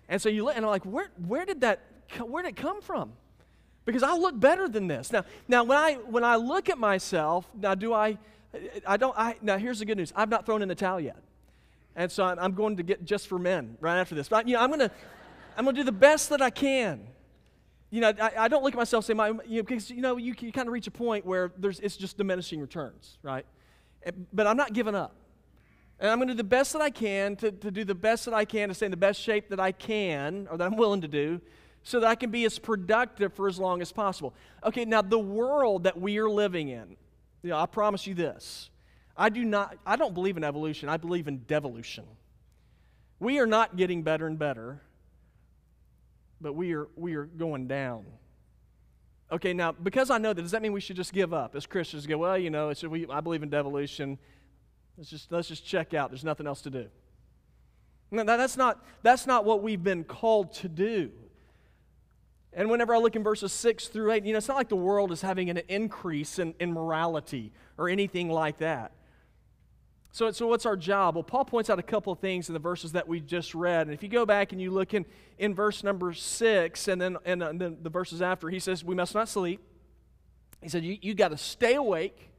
And 0.07 0.21
so 0.21 0.29
you 0.29 0.45
look, 0.45 0.55
and 0.55 0.63
I'm 0.63 0.69
like, 0.69 0.85
where, 0.85 1.09
where 1.25 1.45
did 1.45 1.61
that, 1.61 1.81
where 2.19 2.43
did 2.43 2.49
it 2.49 2.55
come 2.57 2.81
from? 2.81 3.13
Because 3.87 4.03
I 4.03 4.15
look 4.17 4.37
better 4.37 4.67
than 4.67 4.87
this. 4.87 5.13
Now, 5.13 5.23
now 5.47 5.63
when 5.63 5.77
I, 5.77 5.93
when 5.93 6.25
I 6.25 6.35
look 6.35 6.67
at 6.67 6.77
myself, 6.77 7.49
now 7.57 7.73
do 7.73 7.93
I, 7.93 8.17
I 8.85 8.97
don't, 8.97 9.17
I, 9.17 9.37
now 9.41 9.57
here's 9.57 9.79
the 9.79 9.85
good 9.85 9.97
news. 9.97 10.11
I've 10.13 10.27
not 10.27 10.45
thrown 10.45 10.61
in 10.61 10.67
the 10.67 10.75
towel 10.75 10.99
yet. 10.99 11.15
And 11.95 12.11
so 12.11 12.25
I'm, 12.25 12.37
I'm 12.37 12.53
going 12.53 12.75
to 12.75 12.83
get 12.83 13.05
just 13.05 13.29
for 13.29 13.39
men 13.39 13.77
right 13.79 13.97
after 13.97 14.13
this. 14.13 14.27
But, 14.27 14.45
you 14.45 14.55
know, 14.55 14.59
I'm 14.61 14.67
going 14.67 14.81
to, 14.81 14.91
I'm 15.55 15.65
to 15.65 15.71
do 15.71 15.85
the 15.85 15.93
best 15.93 16.29
that 16.31 16.41
I 16.41 16.49
can. 16.49 17.07
You 17.89 18.01
know, 18.01 18.13
I, 18.21 18.31
I 18.37 18.47
don't 18.49 18.61
look 18.61 18.73
at 18.73 18.77
myself 18.77 19.03
and 19.03 19.07
say, 19.07 19.13
my, 19.13 19.29
you 19.47 19.61
know, 19.61 19.63
because, 19.63 19.89
you 19.89 20.01
know, 20.01 20.17
you, 20.17 20.35
you 20.37 20.51
kind 20.51 20.67
of 20.67 20.73
reach 20.73 20.87
a 20.87 20.91
point 20.91 21.25
where 21.25 21.53
there's, 21.57 21.79
it's 21.79 21.95
just 21.95 22.17
diminishing 22.17 22.59
returns, 22.59 23.17
right? 23.23 23.45
But 24.33 24.47
I'm 24.47 24.57
not 24.57 24.73
giving 24.73 24.95
up. 24.95 25.15
And 26.01 26.11
I'm 26.11 26.17
going 26.17 26.27
to 26.27 26.33
do 26.33 26.37
the 26.37 26.43
best 26.43 26.73
that 26.73 26.81
I 26.81 26.89
can 26.89 27.37
to, 27.37 27.53
to 27.53 27.71
do 27.71 27.85
the 27.85 27.95
best 27.95 28.25
that 28.25 28.33
I 28.33 28.43
can 28.43 28.67
to 28.67 28.75
stay 28.75 28.85
in 28.85 28.91
the 28.91 28.97
best 28.97 29.21
shape 29.21 29.47
that 29.47 29.61
I 29.61 29.71
can 29.71 30.49
or 30.51 30.57
that 30.57 30.65
I'm 30.65 30.75
willing 30.75 31.01
to 31.01 31.07
do 31.07 31.39
so 31.87 32.01
that 32.01 32.07
I 32.07 32.15
can 32.15 32.31
be 32.31 32.43
as 32.43 32.59
productive 32.59 33.31
for 33.31 33.47
as 33.47 33.57
long 33.57 33.81
as 33.81 33.93
possible. 33.93 34.33
Okay, 34.61 34.83
now 34.83 35.01
the 35.01 35.17
world 35.17 35.83
that 35.83 35.97
we 35.97 36.17
are 36.17 36.29
living 36.29 36.67
in, 36.67 36.97
you 37.41 37.51
know, 37.51 37.57
I 37.57 37.65
promise 37.65 38.05
you 38.05 38.13
this. 38.13 38.69
I 39.15 39.29
do 39.29 39.45
not 39.45 39.77
I 39.85 39.95
don't 39.95 40.13
believe 40.13 40.35
in 40.35 40.43
evolution. 40.43 40.89
I 40.89 40.97
believe 40.97 41.29
in 41.29 41.43
devolution. 41.47 42.03
We 43.21 43.39
are 43.39 43.47
not 43.47 43.77
getting 43.77 44.03
better 44.03 44.27
and 44.27 44.37
better, 44.37 44.81
but 46.41 46.55
we 46.55 46.73
are 46.75 46.89
we 46.97 47.15
are 47.15 47.23
going 47.23 47.69
down. 47.69 48.03
Okay, 49.31 49.53
now 49.53 49.71
because 49.71 50.09
I 50.09 50.17
know 50.17 50.33
that, 50.33 50.41
does 50.41 50.51
that 50.51 50.61
mean 50.61 50.73
we 50.73 50.81
should 50.81 50.97
just 50.97 51.13
give 51.13 51.33
up 51.33 51.55
as 51.55 51.65
Christians? 51.65 52.05
Go, 52.05 52.17
well, 52.17 52.37
you 52.37 52.49
know, 52.49 52.73
we, 52.89 53.07
I 53.07 53.21
believe 53.21 53.43
in 53.43 53.49
devolution. 53.49 54.17
Let's 54.97 55.09
just 55.09 55.31
let's 55.31 55.47
just 55.47 55.65
check 55.65 55.93
out. 55.93 56.11
There's 56.11 56.25
nothing 56.25 56.47
else 56.47 56.61
to 56.63 56.69
do. 56.69 56.87
No, 58.11 58.25
that's 58.25 58.57
not 58.57 58.85
that's 59.03 59.25
not 59.25 59.45
what 59.45 59.63
we've 59.63 59.81
been 59.81 60.03
called 60.03 60.51
to 60.55 60.67
do. 60.67 61.11
And 62.53 62.69
whenever 62.69 62.95
I 62.95 62.97
look 62.97 63.15
in 63.15 63.23
verses 63.23 63.51
6 63.53 63.87
through 63.87 64.11
8, 64.11 64.25
you 64.25 64.31
know, 64.31 64.37
it's 64.37 64.47
not 64.47 64.57
like 64.57 64.69
the 64.69 64.75
world 64.75 65.11
is 65.11 65.21
having 65.21 65.49
an 65.49 65.61
increase 65.67 66.39
in, 66.39 66.55
in 66.59 66.73
morality 66.73 67.51
or 67.77 67.89
anything 67.89 68.29
like 68.29 68.57
that. 68.59 68.93
So, 70.11 70.31
so 70.31 70.47
what's 70.47 70.65
our 70.65 70.75
job? 70.75 71.15
Well, 71.15 71.23
Paul 71.23 71.45
points 71.45 71.69
out 71.69 71.77
a 71.77 71.83
couple 71.83 72.11
of 72.11 72.19
things 72.19 72.49
in 72.49 72.53
the 72.53 72.59
verses 72.59 72.93
that 72.93 73.07
we 73.07 73.19
just 73.19 73.53
read. 73.53 73.87
And 73.87 73.93
if 73.93 74.01
you 74.01 74.09
go 74.09 74.25
back 74.25 74.51
and 74.51 74.59
you 74.59 74.71
look 74.71 74.93
in, 74.93 75.05
in 75.37 75.53
verse 75.53 75.83
number 75.83 76.13
6 76.13 76.87
and 76.87 76.99
then, 76.99 77.17
and, 77.25 77.43
uh, 77.43 77.51
then 77.53 77.77
the 77.83 77.89
verses 77.89 78.21
after, 78.21 78.49
he 78.49 78.59
says, 78.59 78.83
We 78.83 78.95
must 78.95 79.13
not 79.13 79.29
sleep. 79.29 79.61
He 80.61 80.69
said, 80.69 80.83
You, 80.83 80.97
you 81.01 81.13
got 81.13 81.29
to 81.29 81.37
stay 81.37 81.75
awake. 81.75 82.31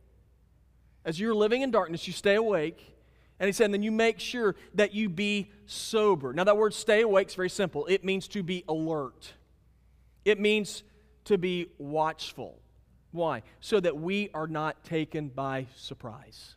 As 1.04 1.20
you're 1.20 1.34
living 1.34 1.62
in 1.62 1.70
darkness, 1.70 2.06
you 2.06 2.12
stay 2.12 2.34
awake. 2.34 2.96
And 3.40 3.46
he 3.46 3.52
said, 3.52 3.66
and 3.66 3.74
then 3.74 3.82
you 3.82 3.92
make 3.92 4.18
sure 4.18 4.56
that 4.74 4.94
you 4.94 5.08
be 5.08 5.52
sober. 5.66 6.32
Now, 6.32 6.44
that 6.44 6.56
word 6.56 6.74
stay 6.74 7.02
awake 7.02 7.28
is 7.28 7.34
very 7.34 7.48
simple. 7.48 7.86
It 7.86 8.04
means 8.04 8.26
to 8.28 8.42
be 8.42 8.64
alert. 8.68 9.34
It 10.28 10.38
means 10.38 10.82
to 11.24 11.38
be 11.38 11.68
watchful. 11.78 12.60
Why? 13.12 13.42
So 13.60 13.80
that 13.80 13.96
we 13.96 14.28
are 14.34 14.46
not 14.46 14.84
taken 14.84 15.28
by 15.28 15.68
surprise. 15.74 16.54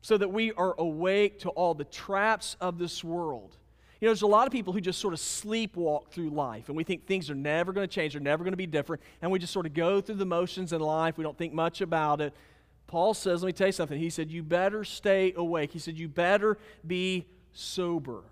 So 0.00 0.16
that 0.16 0.30
we 0.30 0.52
are 0.52 0.74
awake 0.78 1.40
to 1.40 1.50
all 1.50 1.74
the 1.74 1.84
traps 1.84 2.56
of 2.62 2.78
this 2.78 3.04
world. 3.04 3.58
You 4.00 4.06
know, 4.06 4.12
there's 4.12 4.22
a 4.22 4.26
lot 4.26 4.46
of 4.46 4.52
people 4.52 4.72
who 4.72 4.80
just 4.80 5.00
sort 5.00 5.12
of 5.12 5.20
sleepwalk 5.20 6.08
through 6.08 6.30
life, 6.30 6.68
and 6.68 6.76
we 6.76 6.82
think 6.82 7.06
things 7.06 7.28
are 7.28 7.34
never 7.34 7.74
going 7.74 7.86
to 7.86 7.92
change, 7.92 8.14
they're 8.14 8.22
never 8.22 8.42
going 8.42 8.52
to 8.52 8.56
be 8.56 8.66
different, 8.66 9.02
and 9.20 9.30
we 9.30 9.38
just 9.38 9.52
sort 9.52 9.66
of 9.66 9.74
go 9.74 10.00
through 10.00 10.14
the 10.14 10.24
motions 10.24 10.72
in 10.72 10.80
life. 10.80 11.18
We 11.18 11.24
don't 11.24 11.36
think 11.36 11.52
much 11.52 11.82
about 11.82 12.22
it. 12.22 12.32
Paul 12.86 13.12
says, 13.12 13.42
let 13.42 13.48
me 13.48 13.52
tell 13.52 13.66
you 13.66 13.72
something. 13.72 13.98
He 13.98 14.08
said, 14.08 14.30
You 14.30 14.42
better 14.42 14.82
stay 14.82 15.34
awake. 15.36 15.72
He 15.72 15.78
said, 15.78 15.98
You 15.98 16.08
better 16.08 16.56
be 16.86 17.26
sober. 17.52 18.22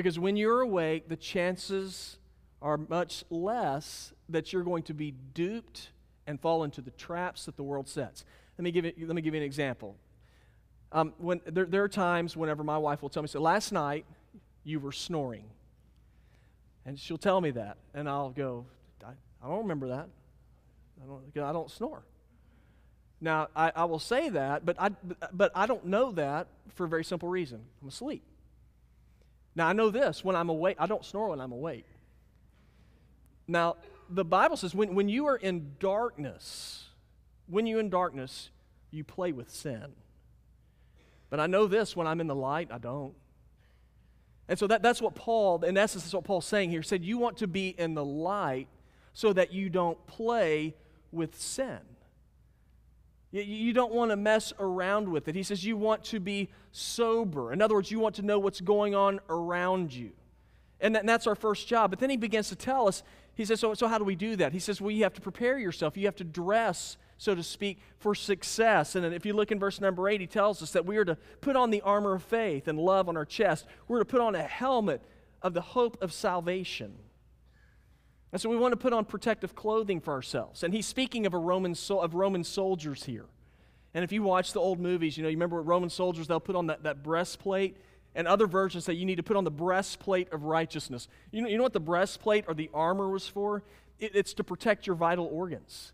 Because 0.00 0.18
when 0.18 0.34
you're 0.34 0.62
awake, 0.62 1.10
the 1.10 1.16
chances 1.16 2.16
are 2.62 2.78
much 2.78 3.22
less 3.28 4.14
that 4.30 4.50
you're 4.50 4.62
going 4.62 4.82
to 4.84 4.94
be 4.94 5.10
duped 5.34 5.90
and 6.26 6.40
fall 6.40 6.64
into 6.64 6.80
the 6.80 6.90
traps 6.92 7.44
that 7.44 7.58
the 7.58 7.62
world 7.62 7.86
sets. 7.86 8.24
Let 8.56 8.64
me 8.64 8.70
give 8.70 8.86
you, 8.86 8.94
let 9.00 9.14
me 9.14 9.20
give 9.20 9.34
you 9.34 9.40
an 9.40 9.44
example. 9.44 9.96
Um, 10.90 11.12
when, 11.18 11.42
there, 11.44 11.66
there, 11.66 11.84
are 11.84 11.88
times 11.88 12.34
whenever 12.34 12.64
my 12.64 12.78
wife 12.78 13.02
will 13.02 13.10
tell 13.10 13.22
me, 13.22 13.28
so 13.28 13.42
last 13.42 13.72
night 13.72 14.06
you 14.64 14.80
were 14.80 14.90
snoring. 14.90 15.44
And 16.86 16.98
she'll 16.98 17.18
tell 17.18 17.42
me 17.42 17.50
that. 17.50 17.76
And 17.92 18.08
I'll 18.08 18.30
go, 18.30 18.64
I, 19.04 19.10
I 19.44 19.48
don't 19.48 19.58
remember 19.58 19.88
that. 19.88 20.08
I 21.04 21.06
don't, 21.06 21.44
I 21.44 21.52
don't 21.52 21.70
snore. 21.70 22.04
Now, 23.20 23.48
I, 23.54 23.70
I 23.76 23.84
will 23.84 23.98
say 23.98 24.30
that, 24.30 24.64
but 24.64 24.76
I, 24.80 24.92
but 25.30 25.52
I 25.54 25.66
don't 25.66 25.84
know 25.84 26.12
that 26.12 26.46
for 26.74 26.86
a 26.86 26.88
very 26.88 27.04
simple 27.04 27.28
reason. 27.28 27.60
I'm 27.82 27.88
asleep. 27.88 28.22
Now, 29.54 29.68
I 29.68 29.72
know 29.72 29.90
this 29.90 30.24
when 30.24 30.36
I'm 30.36 30.48
awake, 30.48 30.76
I 30.78 30.86
don't 30.86 31.04
snore 31.04 31.28
when 31.28 31.40
I'm 31.40 31.52
awake. 31.52 31.86
Now, 33.48 33.76
the 34.08 34.24
Bible 34.24 34.56
says 34.56 34.74
when, 34.74 34.94
when 34.94 35.08
you 35.08 35.26
are 35.26 35.36
in 35.36 35.72
darkness, 35.78 36.88
when 37.46 37.66
you're 37.66 37.80
in 37.80 37.90
darkness, 37.90 38.50
you 38.90 39.04
play 39.04 39.32
with 39.32 39.50
sin. 39.50 39.92
But 41.30 41.40
I 41.40 41.46
know 41.46 41.66
this 41.66 41.96
when 41.96 42.06
I'm 42.06 42.20
in 42.20 42.26
the 42.26 42.34
light, 42.34 42.68
I 42.72 42.78
don't. 42.78 43.14
And 44.48 44.58
so 44.58 44.66
that, 44.66 44.82
that's 44.82 45.00
what 45.00 45.14
Paul, 45.14 45.64
in 45.64 45.76
essence, 45.76 46.04
is 46.06 46.12
what 46.12 46.24
Paul's 46.24 46.46
saying 46.46 46.70
here. 46.70 46.80
He 46.80 46.86
said, 46.86 47.04
You 47.04 47.18
want 47.18 47.36
to 47.38 47.46
be 47.46 47.68
in 47.68 47.94
the 47.94 48.04
light 48.04 48.66
so 49.12 49.32
that 49.32 49.52
you 49.52 49.70
don't 49.70 50.04
play 50.06 50.74
with 51.12 51.40
sin. 51.40 51.78
You 53.32 53.72
don't 53.72 53.92
want 53.92 54.10
to 54.10 54.16
mess 54.16 54.52
around 54.58 55.08
with 55.08 55.28
it. 55.28 55.36
He 55.36 55.44
says 55.44 55.64
you 55.64 55.76
want 55.76 56.02
to 56.06 56.18
be 56.18 56.48
sober. 56.72 57.52
In 57.52 57.62
other 57.62 57.74
words, 57.74 57.90
you 57.90 58.00
want 58.00 58.16
to 58.16 58.22
know 58.22 58.40
what's 58.40 58.60
going 58.60 58.94
on 58.94 59.20
around 59.28 59.92
you. 59.94 60.10
And, 60.80 60.94
that, 60.94 61.00
and 61.00 61.08
that's 61.08 61.28
our 61.28 61.36
first 61.36 61.68
job. 61.68 61.90
But 61.90 62.00
then 62.00 62.10
he 62.10 62.16
begins 62.16 62.48
to 62.48 62.56
tell 62.56 62.88
us, 62.88 63.04
he 63.34 63.44
says, 63.44 63.60
so, 63.60 63.74
so 63.74 63.86
how 63.86 63.98
do 63.98 64.04
we 64.04 64.16
do 64.16 64.34
that? 64.36 64.52
He 64.52 64.58
says, 64.58 64.80
well, 64.80 64.90
you 64.90 65.04
have 65.04 65.14
to 65.14 65.20
prepare 65.20 65.58
yourself. 65.58 65.96
You 65.96 66.06
have 66.06 66.16
to 66.16 66.24
dress, 66.24 66.96
so 67.18 67.34
to 67.34 67.42
speak, 67.42 67.78
for 67.98 68.16
success. 68.16 68.96
And 68.96 69.06
if 69.14 69.24
you 69.24 69.32
look 69.32 69.52
in 69.52 69.60
verse 69.60 69.80
number 69.80 70.08
eight, 70.08 70.20
he 70.20 70.26
tells 70.26 70.60
us 70.60 70.72
that 70.72 70.84
we 70.84 70.96
are 70.96 71.04
to 71.04 71.16
put 71.40 71.54
on 71.54 71.70
the 71.70 71.82
armor 71.82 72.14
of 72.14 72.24
faith 72.24 72.66
and 72.66 72.80
love 72.80 73.08
on 73.08 73.16
our 73.16 73.24
chest. 73.24 73.66
We're 73.86 74.00
to 74.00 74.04
put 74.04 74.20
on 74.20 74.34
a 74.34 74.42
helmet 74.42 75.02
of 75.40 75.54
the 75.54 75.60
hope 75.60 76.02
of 76.02 76.12
salvation. 76.12 76.96
And 78.32 78.40
so 78.40 78.48
we 78.48 78.56
want 78.56 78.72
to 78.72 78.76
put 78.76 78.92
on 78.92 79.04
protective 79.04 79.54
clothing 79.54 80.00
for 80.00 80.12
ourselves. 80.12 80.62
And 80.62 80.72
he's 80.72 80.86
speaking 80.86 81.26
of, 81.26 81.34
a 81.34 81.38
Roman, 81.38 81.74
of 81.90 82.14
Roman 82.14 82.44
soldiers 82.44 83.04
here. 83.04 83.26
And 83.92 84.04
if 84.04 84.12
you 84.12 84.22
watch 84.22 84.52
the 84.52 84.60
old 84.60 84.78
movies, 84.78 85.16
you 85.16 85.24
know, 85.24 85.28
you 85.28 85.36
remember 85.36 85.56
what 85.56 85.66
Roman 85.66 85.90
soldiers, 85.90 86.28
they'll 86.28 86.38
put 86.38 86.54
on 86.54 86.68
that, 86.68 86.84
that 86.84 87.02
breastplate. 87.02 87.76
And 88.14 88.28
other 88.28 88.46
versions 88.46 88.84
say 88.84 88.92
you 88.92 89.04
need 89.04 89.16
to 89.16 89.22
put 89.22 89.36
on 89.36 89.44
the 89.44 89.50
breastplate 89.50 90.32
of 90.32 90.44
righteousness. 90.44 91.08
You 91.32 91.42
know, 91.42 91.48
you 91.48 91.56
know 91.56 91.64
what 91.64 91.72
the 91.72 91.80
breastplate 91.80 92.44
or 92.46 92.54
the 92.54 92.70
armor 92.72 93.08
was 93.08 93.26
for? 93.26 93.64
It, 93.98 94.14
it's 94.14 94.34
to 94.34 94.44
protect 94.44 94.86
your 94.86 94.96
vital 94.96 95.26
organs. 95.26 95.92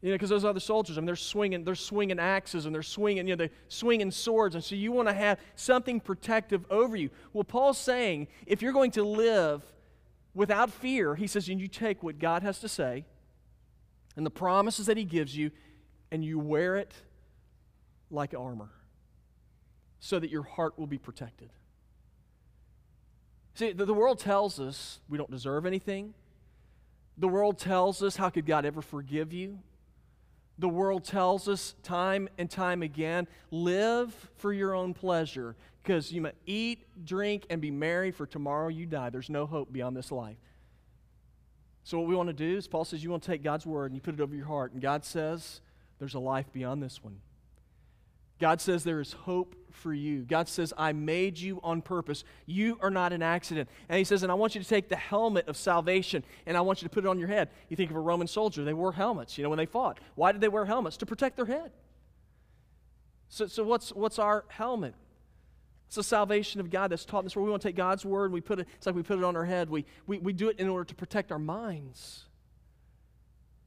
You 0.00 0.10
know, 0.10 0.14
because 0.14 0.30
those 0.30 0.44
other 0.44 0.60
soldiers, 0.60 0.96
I 0.96 1.00
mean, 1.00 1.06
they're 1.06 1.16
swinging, 1.16 1.64
they're 1.64 1.74
swinging 1.74 2.20
axes 2.20 2.66
and 2.66 2.74
they're 2.74 2.82
swinging, 2.82 3.26
you 3.26 3.34
know, 3.34 3.36
they're 3.36 3.56
swinging 3.66 4.12
swords, 4.12 4.54
and 4.54 4.62
so 4.62 4.76
you 4.76 4.92
want 4.92 5.08
to 5.08 5.14
have 5.14 5.40
something 5.56 5.98
protective 5.98 6.64
over 6.70 6.94
you. 6.94 7.10
Well, 7.32 7.42
Paul's 7.42 7.78
saying 7.78 8.28
if 8.46 8.62
you're 8.62 8.72
going 8.72 8.92
to 8.92 9.02
live 9.02 9.64
without 10.38 10.70
fear, 10.70 11.16
he 11.16 11.26
says, 11.26 11.48
and 11.48 11.60
you 11.60 11.66
take 11.66 12.00
what 12.00 12.20
God 12.20 12.44
has 12.44 12.60
to 12.60 12.68
say 12.68 13.04
and 14.16 14.24
the 14.24 14.30
promises 14.30 14.86
that 14.86 14.96
He 14.96 15.04
gives 15.04 15.36
you, 15.36 15.50
and 16.12 16.24
you 16.24 16.38
wear 16.38 16.76
it 16.76 16.92
like 18.08 18.34
armor 18.34 18.70
so 19.98 20.20
that 20.20 20.30
your 20.30 20.44
heart 20.44 20.78
will 20.78 20.86
be 20.86 20.96
protected. 20.96 21.50
See, 23.54 23.72
the, 23.72 23.84
the 23.84 23.94
world 23.94 24.20
tells 24.20 24.60
us 24.60 25.00
we 25.08 25.18
don't 25.18 25.30
deserve 25.30 25.66
anything. 25.66 26.14
The 27.16 27.26
world 27.26 27.58
tells 27.58 28.00
us, 28.00 28.14
how 28.14 28.30
could 28.30 28.46
God 28.46 28.64
ever 28.64 28.80
forgive 28.80 29.32
you? 29.32 29.58
The 30.56 30.68
world 30.68 31.04
tells 31.04 31.48
us 31.48 31.74
time 31.82 32.28
and 32.38 32.48
time 32.48 32.82
again 32.82 33.26
live 33.50 34.30
for 34.36 34.52
your 34.52 34.72
own 34.72 34.94
pleasure 34.94 35.56
because 35.88 36.12
you 36.12 36.20
must 36.20 36.34
eat, 36.44 36.86
drink, 37.06 37.46
and 37.48 37.62
be 37.62 37.70
merry, 37.70 38.10
for 38.10 38.26
tomorrow 38.26 38.68
you 38.68 38.84
die. 38.84 39.08
There's 39.08 39.30
no 39.30 39.46
hope 39.46 39.72
beyond 39.72 39.96
this 39.96 40.12
life. 40.12 40.36
So, 41.82 41.98
what 41.98 42.06
we 42.06 42.14
want 42.14 42.26
to 42.26 42.34
do 42.34 42.58
is, 42.58 42.68
Paul 42.68 42.84
says, 42.84 43.02
you 43.02 43.08
want 43.10 43.22
to 43.22 43.30
take 43.30 43.42
God's 43.42 43.64
word 43.64 43.86
and 43.86 43.94
you 43.94 44.02
put 44.02 44.12
it 44.12 44.20
over 44.20 44.36
your 44.36 44.44
heart. 44.44 44.72
And 44.72 44.82
God 44.82 45.06
says, 45.06 45.62
there's 45.98 46.12
a 46.12 46.18
life 46.18 46.52
beyond 46.52 46.82
this 46.82 47.02
one. 47.02 47.20
God 48.38 48.60
says 48.60 48.84
there 48.84 49.00
is 49.00 49.14
hope 49.14 49.56
for 49.72 49.94
you. 49.94 50.24
God 50.24 50.46
says, 50.46 50.74
I 50.76 50.92
made 50.92 51.38
you 51.38 51.58
on 51.64 51.80
purpose. 51.80 52.22
You 52.44 52.78
are 52.82 52.90
not 52.90 53.14
an 53.14 53.22
accident. 53.22 53.70
And 53.88 53.96
He 53.96 54.04
says, 54.04 54.22
and 54.22 54.30
I 54.30 54.34
want 54.34 54.54
you 54.54 54.62
to 54.62 54.68
take 54.68 54.90
the 54.90 54.96
helmet 54.96 55.48
of 55.48 55.56
salvation 55.56 56.22
and 56.44 56.54
I 56.54 56.60
want 56.60 56.82
you 56.82 56.88
to 56.88 56.94
put 56.94 57.04
it 57.04 57.08
on 57.08 57.18
your 57.18 57.28
head. 57.28 57.48
You 57.70 57.76
think 57.78 57.90
of 57.90 57.96
a 57.96 58.00
Roman 58.00 58.26
soldier, 58.26 58.62
they 58.62 58.74
wore 58.74 58.92
helmets, 58.92 59.38
you 59.38 59.42
know, 59.42 59.48
when 59.48 59.56
they 59.56 59.66
fought. 59.66 59.98
Why 60.16 60.32
did 60.32 60.42
they 60.42 60.48
wear 60.48 60.66
helmets? 60.66 60.98
To 60.98 61.06
protect 61.06 61.36
their 61.36 61.46
head. 61.46 61.72
So, 63.30 63.46
so 63.46 63.64
what's, 63.64 63.90
what's 63.94 64.18
our 64.18 64.44
helmet? 64.48 64.94
It's 65.88 65.96
the 65.96 66.02
salvation 66.02 66.60
of 66.60 66.68
God 66.68 66.92
that's 66.92 67.06
taught 67.06 67.20
in 67.20 67.24
this 67.24 67.34
world. 67.34 67.46
We 67.46 67.50
want 67.50 67.62
to 67.62 67.68
take 67.68 67.76
God's 67.76 68.04
word 68.04 68.26
and 68.26 68.34
we 68.34 68.42
put 68.42 68.58
it, 68.58 68.68
it's 68.76 68.84
like 68.84 68.94
we 68.94 69.02
put 69.02 69.16
it 69.18 69.24
on 69.24 69.36
our 69.36 69.46
head. 69.46 69.70
We, 69.70 69.86
we, 70.06 70.18
we 70.18 70.34
do 70.34 70.50
it 70.50 70.60
in 70.60 70.68
order 70.68 70.84
to 70.84 70.94
protect 70.94 71.32
our 71.32 71.38
minds, 71.38 72.26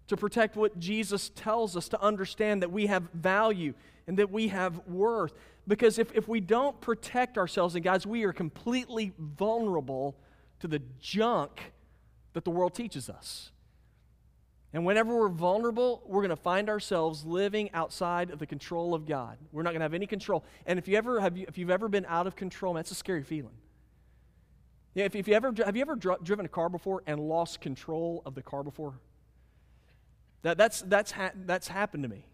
to 0.08 0.16
protect 0.16 0.56
what 0.56 0.78
Jesus 0.78 1.32
tells 1.34 1.76
us, 1.76 1.90
to 1.90 2.00
understand 2.00 2.62
that 2.62 2.72
we 2.72 2.86
have 2.86 3.10
value 3.12 3.74
and 4.06 4.18
that 4.18 4.30
we 4.30 4.50
have 4.50 4.88
worth. 4.88 5.34
Because 5.68 5.98
if, 5.98 6.14
if 6.14 6.28
we 6.28 6.40
don't 6.40 6.80
protect 6.80 7.40
ourselves 7.40 7.74
and 7.74 7.84
guys, 7.84 8.06
we 8.06 8.24
are 8.24 8.34
completely 8.34 9.14
vulnerable 9.18 10.16
to 10.60 10.68
the 10.68 10.82
junk 11.00 11.74
that 12.34 12.44
the 12.44 12.52
world 12.52 12.76
teaches 12.76 13.10
us. 13.10 13.51
And 14.74 14.86
whenever 14.86 15.18
we're 15.18 15.28
vulnerable, 15.28 16.02
we're 16.06 16.22
going 16.22 16.30
to 16.30 16.36
find 16.36 16.70
ourselves 16.70 17.26
living 17.26 17.70
outside 17.74 18.30
of 18.32 18.40
the 18.40 18.46
control 18.46 18.94
of 18.94 19.06
God. 19.06 19.38
We're 19.52 19.64
not 19.64 19.72
going 19.72 19.82
to 19.82 19.86
have 19.86 19.94
any 19.94 20.08
control. 20.08 20.46
And 20.66 20.80
if 20.80 20.88
you 20.88 20.98
ever 20.98 21.20
have, 21.20 21.36
you, 21.36 21.46
if 21.48 21.58
you've 21.58 21.70
ever 21.70 21.90
been 21.90 22.06
out 22.08 22.26
of 22.26 22.38
control, 22.38 22.74
man, 22.74 22.80
that's 22.80 22.92
a 22.92 22.96
scary 22.96 23.24
feeling. 23.24 23.56
Yeah, 24.94 25.06
if, 25.06 25.16
if 25.16 25.28
you 25.28 25.34
ever 25.34 25.54
have 25.66 25.76
you 25.76 25.82
ever 25.82 25.96
dri- 25.96 26.16
driven 26.24 26.46
a 26.46 26.50
car 26.50 26.70
before 26.70 27.04
and 27.06 27.20
lost 27.20 27.62
control 27.62 28.22
of 28.26 28.36
the 28.36 28.42
car 28.42 28.64
before? 28.64 29.00
That, 30.44 30.58
that's 30.58 30.82
that's 30.82 31.12
ha- 31.12 31.32
that's 31.46 31.68
happened 31.68 32.04
to 32.04 32.10
me. 32.10 32.26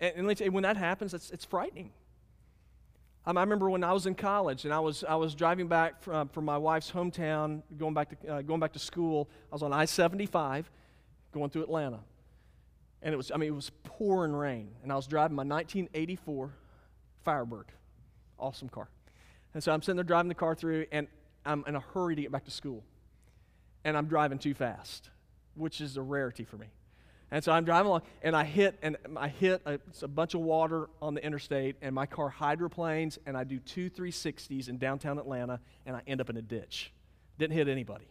And, 0.00 0.28
and 0.28 0.40
you, 0.40 0.52
when 0.52 0.62
that 0.62 0.76
happens, 0.76 1.14
it's, 1.14 1.30
it's 1.30 1.44
frightening. 1.44 1.92
Um, 3.24 3.38
I 3.38 3.42
remember 3.42 3.70
when 3.70 3.84
I 3.84 3.92
was 3.92 4.06
in 4.06 4.16
college 4.16 4.64
and 4.64 4.74
I 4.74 4.80
was, 4.80 5.04
I 5.04 5.14
was 5.14 5.36
driving 5.36 5.68
back 5.68 6.02
from, 6.02 6.28
from 6.28 6.44
my 6.44 6.58
wife's 6.58 6.90
hometown, 6.90 7.62
going 7.78 7.94
back, 7.94 8.20
to, 8.20 8.28
uh, 8.28 8.42
going 8.42 8.58
back 8.58 8.72
to 8.72 8.80
school. 8.80 9.30
I 9.52 9.54
was 9.54 9.62
on 9.62 9.72
I 9.72 9.84
75 9.84 10.68
going 11.32 11.50
through 11.50 11.64
Atlanta. 11.64 12.00
And 13.02 13.12
it 13.12 13.16
was, 13.16 13.32
I 13.32 13.36
mean, 13.36 13.48
it 13.48 13.54
was 13.54 13.70
pouring 13.82 14.32
rain. 14.32 14.70
And 14.82 14.92
I 14.92 14.96
was 14.96 15.06
driving 15.06 15.34
my 15.34 15.44
1984 15.44 16.52
Firebird. 17.24 17.66
Awesome 18.38 18.68
car. 18.68 18.88
And 19.54 19.62
so 19.62 19.72
I'm 19.72 19.82
sitting 19.82 19.96
there 19.96 20.04
driving 20.04 20.28
the 20.28 20.34
car 20.34 20.54
through, 20.54 20.86
and 20.92 21.06
I'm 21.44 21.64
in 21.66 21.76
a 21.76 21.80
hurry 21.80 22.16
to 22.16 22.22
get 22.22 22.32
back 22.32 22.44
to 22.44 22.50
school. 22.50 22.82
And 23.84 23.96
I'm 23.96 24.06
driving 24.06 24.38
too 24.38 24.54
fast, 24.54 25.10
which 25.54 25.80
is 25.80 25.96
a 25.96 26.02
rarity 26.02 26.44
for 26.44 26.56
me. 26.56 26.68
And 27.30 27.42
so 27.42 27.50
I'm 27.50 27.64
driving 27.64 27.88
along, 27.88 28.02
and 28.22 28.36
I 28.36 28.44
hit, 28.44 28.78
and 28.82 28.96
I 29.16 29.28
hit 29.28 29.62
a, 29.64 29.80
a, 30.02 30.08
bunch 30.08 30.34
of 30.34 30.42
water 30.42 30.90
on 31.00 31.14
the 31.14 31.24
interstate, 31.24 31.76
and 31.80 31.94
my 31.94 32.04
car 32.04 32.28
hydroplanes, 32.28 33.18
and 33.24 33.38
I 33.38 33.44
do 33.44 33.58
two 33.58 33.88
360s 33.88 34.68
in 34.68 34.76
downtown 34.76 35.18
Atlanta, 35.18 35.58
and 35.86 35.96
I 35.96 36.02
end 36.06 36.20
up 36.20 36.28
in 36.28 36.36
a 36.36 36.42
ditch. 36.42 36.92
Didn't 37.38 37.54
hit 37.54 37.68
anybody. 37.68 38.04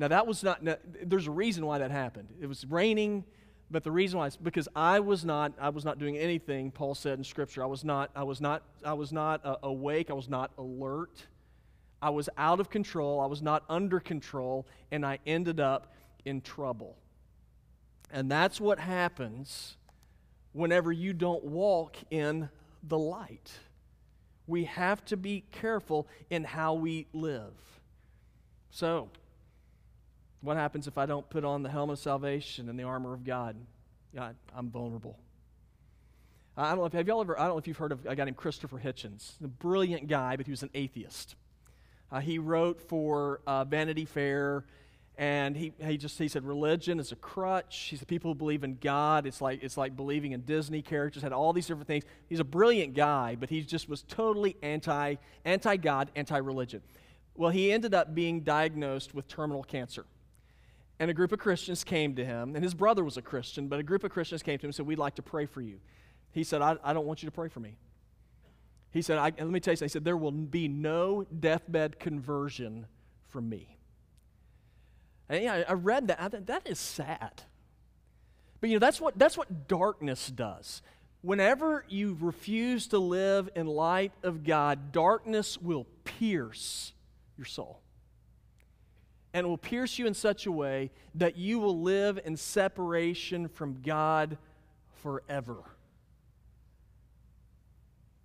Now, 0.00 0.08
that 0.08 0.26
was 0.26 0.42
not, 0.42 0.62
now, 0.62 0.76
there's 1.02 1.26
a 1.26 1.30
reason 1.30 1.66
why 1.66 1.76
that 1.76 1.90
happened. 1.90 2.28
It 2.40 2.46
was 2.46 2.64
raining, 2.64 3.22
but 3.70 3.84
the 3.84 3.90
reason 3.92 4.18
why 4.18 4.28
is 4.28 4.36
because 4.38 4.66
I 4.74 4.98
was 4.98 5.26
not, 5.26 5.52
I 5.60 5.68
was 5.68 5.84
not 5.84 5.98
doing 5.98 6.16
anything 6.16 6.70
Paul 6.70 6.94
said 6.94 7.18
in 7.18 7.24
Scripture. 7.24 7.62
I 7.62 7.66
was 7.66 7.84
not, 7.84 8.10
I 8.16 8.22
was 8.22 8.40
not, 8.40 8.62
I 8.82 8.94
was 8.94 9.12
not 9.12 9.44
uh, 9.44 9.56
awake. 9.62 10.08
I 10.08 10.14
was 10.14 10.26
not 10.26 10.52
alert. 10.56 11.26
I 12.00 12.08
was 12.08 12.30
out 12.38 12.60
of 12.60 12.70
control. 12.70 13.20
I 13.20 13.26
was 13.26 13.42
not 13.42 13.62
under 13.68 14.00
control, 14.00 14.66
and 14.90 15.04
I 15.04 15.18
ended 15.26 15.60
up 15.60 15.92
in 16.24 16.40
trouble. 16.40 16.96
And 18.10 18.30
that's 18.30 18.58
what 18.58 18.78
happens 18.78 19.76
whenever 20.52 20.90
you 20.92 21.12
don't 21.12 21.44
walk 21.44 21.98
in 22.10 22.48
the 22.82 22.98
light. 22.98 23.52
We 24.46 24.64
have 24.64 25.04
to 25.04 25.18
be 25.18 25.44
careful 25.52 26.08
in 26.30 26.44
how 26.44 26.72
we 26.72 27.06
live. 27.12 27.52
So, 28.70 29.10
what 30.40 30.56
happens 30.56 30.86
if 30.86 30.96
I 30.96 31.06
don't 31.06 31.28
put 31.28 31.44
on 31.44 31.62
the 31.62 31.68
helmet 31.68 31.94
of 31.94 31.98
salvation 31.98 32.68
and 32.68 32.78
the 32.78 32.84
armor 32.84 33.12
of 33.12 33.24
God? 33.24 33.56
God, 34.14 34.36
I'm 34.56 34.70
vulnerable. 34.70 35.18
I 36.56 36.70
don't 36.70 36.78
know 36.78 36.84
if 36.86 36.92
have 36.92 37.06
y'all 37.06 37.20
ever. 37.20 37.38
I 37.38 37.44
don't 37.44 37.54
know 37.54 37.58
if 37.58 37.68
you've 37.68 37.76
heard 37.76 37.92
of 37.92 38.04
a 38.06 38.16
guy 38.16 38.24
named 38.24 38.36
Christopher 38.36 38.78
Hitchens, 38.78 39.32
a 39.42 39.48
brilliant 39.48 40.08
guy, 40.08 40.36
but 40.36 40.46
he 40.46 40.50
was 40.50 40.62
an 40.62 40.70
atheist. 40.74 41.36
Uh, 42.10 42.20
he 42.20 42.38
wrote 42.38 42.80
for 42.80 43.40
uh, 43.46 43.64
Vanity 43.64 44.04
Fair, 44.04 44.64
and 45.16 45.56
he, 45.56 45.72
he 45.78 45.96
just 45.96 46.18
he 46.18 46.26
said 46.26 46.44
religion 46.44 46.98
is 46.98 47.12
a 47.12 47.16
crutch. 47.16 47.86
He 47.90 47.96
said 47.96 48.08
people 48.08 48.32
who 48.32 48.34
believe 48.34 48.64
in 48.64 48.78
God, 48.80 49.26
it's 49.26 49.40
like 49.40 49.62
it's 49.62 49.76
like 49.76 49.96
believing 49.96 50.32
in 50.32 50.40
Disney 50.40 50.82
characters. 50.82 51.22
Had 51.22 51.32
all 51.32 51.52
these 51.52 51.66
different 51.66 51.86
things. 51.86 52.04
He's 52.28 52.40
a 52.40 52.44
brilliant 52.44 52.94
guy, 52.94 53.36
but 53.38 53.48
he 53.48 53.62
just 53.62 53.88
was 53.88 54.02
totally 54.02 54.56
anti 54.62 55.16
anti 55.44 55.76
God, 55.76 56.10
anti 56.16 56.38
religion. 56.38 56.82
Well, 57.36 57.50
he 57.50 57.72
ended 57.72 57.94
up 57.94 58.14
being 58.14 58.40
diagnosed 58.40 59.14
with 59.14 59.28
terminal 59.28 59.62
cancer 59.62 60.04
and 61.00 61.10
a 61.10 61.14
group 61.14 61.32
of 61.32 61.38
Christians 61.38 61.82
came 61.82 62.14
to 62.16 62.24
him, 62.24 62.54
and 62.54 62.62
his 62.62 62.74
brother 62.74 63.02
was 63.02 63.16
a 63.16 63.22
Christian, 63.22 63.68
but 63.68 63.80
a 63.80 63.82
group 63.82 64.04
of 64.04 64.10
Christians 64.10 64.42
came 64.42 64.58
to 64.58 64.66
him 64.66 64.68
and 64.68 64.74
said, 64.74 64.86
We'd 64.86 64.98
like 64.98 65.14
to 65.14 65.22
pray 65.22 65.46
for 65.46 65.62
you. 65.62 65.80
He 66.30 66.44
said, 66.44 66.60
I, 66.60 66.76
I 66.84 66.92
don't 66.92 67.06
want 67.06 67.22
you 67.22 67.26
to 67.26 67.32
pray 67.32 67.48
for 67.48 67.58
me. 67.58 67.78
He 68.90 69.00
said, 69.00 69.18
Let 69.18 69.40
me 69.40 69.60
tell 69.60 69.72
you 69.72 69.76
something. 69.76 69.86
He 69.86 69.92
said, 69.92 70.04
There 70.04 70.18
will 70.18 70.30
be 70.30 70.68
no 70.68 71.24
deathbed 71.24 71.98
conversion 71.98 72.86
from 73.28 73.48
me. 73.48 73.78
And 75.30 75.42
yeah, 75.42 75.64
I 75.66 75.72
read 75.72 76.08
that. 76.08 76.20
I 76.20 76.28
thought, 76.28 76.46
that 76.46 76.68
is 76.68 76.78
sad. 76.78 77.42
But 78.60 78.68
you 78.68 78.76
know, 78.76 78.80
that's 78.80 79.00
what, 79.00 79.18
that's 79.18 79.38
what 79.38 79.68
darkness 79.68 80.28
does. 80.28 80.82
Whenever 81.22 81.86
you 81.88 82.18
refuse 82.20 82.88
to 82.88 82.98
live 82.98 83.48
in 83.56 83.66
light 83.66 84.12
of 84.22 84.44
God, 84.44 84.92
darkness 84.92 85.56
will 85.56 85.86
pierce 86.04 86.92
your 87.38 87.46
soul 87.46 87.80
and 89.32 89.46
will 89.46 89.58
pierce 89.58 89.98
you 89.98 90.06
in 90.06 90.14
such 90.14 90.46
a 90.46 90.52
way 90.52 90.90
that 91.14 91.36
you 91.36 91.58
will 91.58 91.80
live 91.80 92.18
in 92.24 92.36
separation 92.36 93.48
from 93.48 93.80
God 93.82 94.38
forever. 95.02 95.56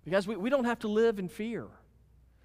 Because 0.04 0.26
we, 0.26 0.36
we 0.36 0.50
don't 0.50 0.64
have 0.64 0.80
to 0.80 0.88
live 0.88 1.18
in 1.18 1.28
fear. 1.28 1.66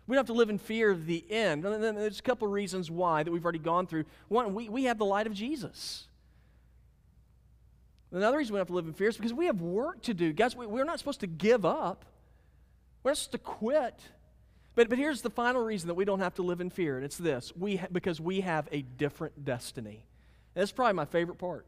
We 0.07 0.15
don't 0.15 0.27
have 0.27 0.33
to 0.33 0.37
live 0.37 0.49
in 0.49 0.57
fear 0.57 0.91
of 0.91 1.05
the 1.05 1.23
end. 1.29 1.63
And 1.63 1.83
there's 1.97 2.19
a 2.19 2.23
couple 2.23 2.47
of 2.47 2.53
reasons 2.53 2.89
why 2.89 3.23
that 3.23 3.31
we've 3.31 3.43
already 3.43 3.59
gone 3.59 3.87
through. 3.87 4.05
One, 4.27 4.53
we, 4.53 4.67
we 4.67 4.83
have 4.85 4.97
the 4.97 5.05
light 5.05 5.27
of 5.27 5.33
Jesus. 5.33 6.07
Another 8.11 8.37
reason 8.37 8.53
we 8.53 8.57
don't 8.57 8.61
have 8.61 8.67
to 8.67 8.73
live 8.73 8.87
in 8.87 8.93
fear 8.93 9.07
is 9.07 9.15
because 9.15 9.33
we 9.33 9.45
have 9.45 9.61
work 9.61 10.01
to 10.03 10.13
do. 10.13 10.33
Guys, 10.33 10.55
we, 10.55 10.65
we're 10.65 10.83
not 10.83 10.99
supposed 10.99 11.21
to 11.21 11.27
give 11.27 11.65
up. 11.65 12.03
We're 13.03 13.11
not 13.11 13.17
supposed 13.17 13.31
to 13.31 13.37
quit. 13.37 14.01
But, 14.81 14.89
but 14.89 14.97
here's 14.97 15.21
the 15.21 15.29
final 15.29 15.63
reason 15.63 15.89
that 15.89 15.93
we 15.93 16.05
don't 16.05 16.21
have 16.21 16.33
to 16.35 16.41
live 16.41 16.59
in 16.59 16.71
fear, 16.71 16.95
and 16.95 17.05
it's 17.05 17.17
this 17.17 17.53
we 17.55 17.75
ha- 17.75 17.85
because 17.91 18.19
we 18.19 18.41
have 18.41 18.67
a 18.71 18.81
different 18.81 19.45
destiny. 19.45 20.07
And 20.55 20.61
that's 20.63 20.71
probably 20.71 20.93
my 20.93 21.05
favorite 21.05 21.37
part. 21.37 21.67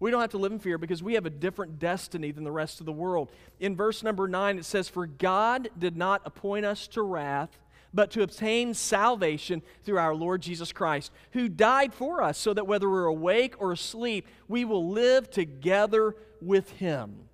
We 0.00 0.10
don't 0.10 0.22
have 0.22 0.30
to 0.30 0.38
live 0.38 0.50
in 0.50 0.58
fear 0.58 0.78
because 0.78 1.02
we 1.02 1.12
have 1.12 1.26
a 1.26 1.30
different 1.30 1.78
destiny 1.78 2.30
than 2.30 2.44
the 2.44 2.50
rest 2.50 2.80
of 2.80 2.86
the 2.86 2.92
world. 2.92 3.30
In 3.60 3.76
verse 3.76 4.02
number 4.02 4.26
9, 4.26 4.56
it 4.56 4.64
says, 4.64 4.88
For 4.88 5.06
God 5.06 5.68
did 5.78 5.94
not 5.94 6.22
appoint 6.24 6.64
us 6.64 6.88
to 6.88 7.02
wrath, 7.02 7.50
but 7.92 8.10
to 8.12 8.22
obtain 8.22 8.72
salvation 8.72 9.60
through 9.84 9.98
our 9.98 10.14
Lord 10.14 10.40
Jesus 10.40 10.72
Christ, 10.72 11.12
who 11.32 11.50
died 11.50 11.92
for 11.92 12.22
us, 12.22 12.38
so 12.38 12.54
that 12.54 12.66
whether 12.66 12.88
we're 12.88 13.04
awake 13.04 13.56
or 13.58 13.72
asleep, 13.72 14.26
we 14.48 14.64
will 14.64 14.88
live 14.88 15.30
together 15.30 16.16
with 16.40 16.70
him. 16.70 17.28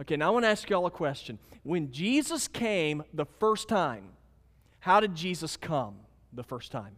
Okay, 0.00 0.14
now 0.14 0.28
I 0.28 0.30
want 0.30 0.44
to 0.44 0.48
ask 0.48 0.70
you 0.70 0.76
all 0.76 0.86
a 0.86 0.92
question. 0.92 1.40
When 1.64 1.90
Jesus 1.90 2.46
came 2.46 3.02
the 3.12 3.26
first 3.40 3.66
time, 3.66 4.10
how 4.80 5.00
did 5.00 5.14
Jesus 5.14 5.56
come 5.56 5.96
the 6.32 6.42
first 6.42 6.72
time? 6.72 6.96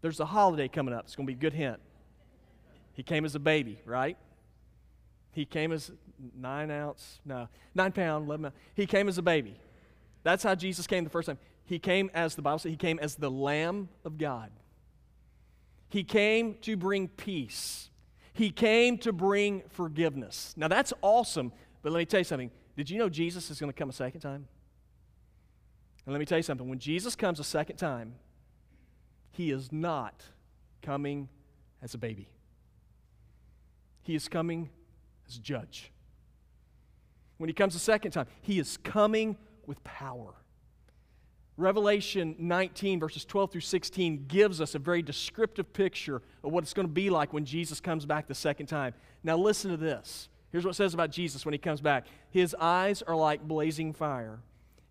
There's 0.00 0.20
a 0.20 0.26
holiday 0.26 0.68
coming 0.68 0.94
up. 0.94 1.04
It's 1.04 1.16
going 1.16 1.26
to 1.26 1.32
be 1.32 1.36
a 1.36 1.40
good 1.40 1.52
hint. 1.52 1.78
He 2.92 3.02
came 3.02 3.24
as 3.24 3.34
a 3.34 3.38
baby, 3.38 3.80
right? 3.84 4.16
He 5.32 5.44
came 5.44 5.72
as 5.72 5.92
nine 6.36 6.70
ounce, 6.70 7.20
no, 7.24 7.48
nine 7.74 7.92
pound, 7.92 8.26
11 8.26 8.44
pound. 8.44 8.54
He 8.74 8.86
came 8.86 9.08
as 9.08 9.18
a 9.18 9.22
baby. 9.22 9.56
That's 10.22 10.42
how 10.42 10.54
Jesus 10.54 10.86
came 10.86 11.04
the 11.04 11.10
first 11.10 11.26
time. 11.26 11.38
He 11.64 11.78
came 11.78 12.10
as 12.14 12.34
the 12.34 12.42
Bible 12.42 12.58
says, 12.58 12.70
he 12.70 12.76
came 12.76 12.98
as 12.98 13.14
the 13.14 13.30
Lamb 13.30 13.88
of 14.04 14.18
God. 14.18 14.50
He 15.88 16.04
came 16.04 16.56
to 16.62 16.76
bring 16.76 17.08
peace. 17.08 17.90
He 18.32 18.50
came 18.50 18.98
to 18.98 19.12
bring 19.12 19.62
forgiveness. 19.70 20.54
Now 20.56 20.68
that's 20.68 20.92
awesome, 21.02 21.52
but 21.82 21.92
let 21.92 21.98
me 21.98 22.04
tell 22.06 22.20
you 22.20 22.24
something. 22.24 22.50
Did 22.76 22.90
you 22.90 22.98
know 22.98 23.08
Jesus 23.08 23.50
is 23.50 23.60
going 23.60 23.72
to 23.72 23.78
come 23.78 23.90
a 23.90 23.92
second 23.92 24.20
time? 24.20 24.46
And 26.06 26.12
let 26.12 26.18
me 26.18 26.26
tell 26.26 26.38
you 26.38 26.42
something 26.42 26.68
when 26.68 26.78
Jesus 26.78 27.14
comes 27.14 27.40
a 27.40 27.44
second 27.44 27.76
time, 27.76 28.14
he 29.30 29.50
is 29.50 29.70
not 29.70 30.24
coming 30.82 31.28
as 31.82 31.94
a 31.94 31.98
baby, 31.98 32.28
he 34.02 34.14
is 34.14 34.28
coming 34.28 34.70
as 35.28 35.38
judge. 35.38 35.92
When 37.38 37.48
he 37.48 37.54
comes 37.54 37.74
a 37.74 37.78
second 37.78 38.10
time, 38.10 38.26
he 38.42 38.58
is 38.58 38.76
coming 38.76 39.38
with 39.66 39.82
power. 39.82 40.34
Revelation 41.56 42.36
19, 42.38 43.00
verses 43.00 43.24
12 43.24 43.52
through 43.52 43.60
16, 43.62 44.26
gives 44.28 44.60
us 44.60 44.74
a 44.74 44.78
very 44.78 45.00
descriptive 45.00 45.72
picture 45.72 46.20
of 46.44 46.52
what 46.52 46.64
it's 46.64 46.74
going 46.74 46.86
to 46.86 46.92
be 46.92 47.08
like 47.08 47.32
when 47.32 47.46
Jesus 47.46 47.80
comes 47.80 48.04
back 48.04 48.26
the 48.26 48.34
second 48.34 48.66
time. 48.66 48.92
Now, 49.22 49.38
listen 49.38 49.70
to 49.70 49.78
this. 49.78 50.28
Here's 50.52 50.64
what 50.64 50.72
it 50.72 50.74
says 50.74 50.92
about 50.92 51.10
Jesus 51.10 51.46
when 51.46 51.52
he 51.54 51.58
comes 51.58 51.80
back 51.80 52.06
His 52.30 52.54
eyes 52.58 53.02
are 53.02 53.16
like 53.16 53.46
blazing 53.46 53.92
fire 53.94 54.40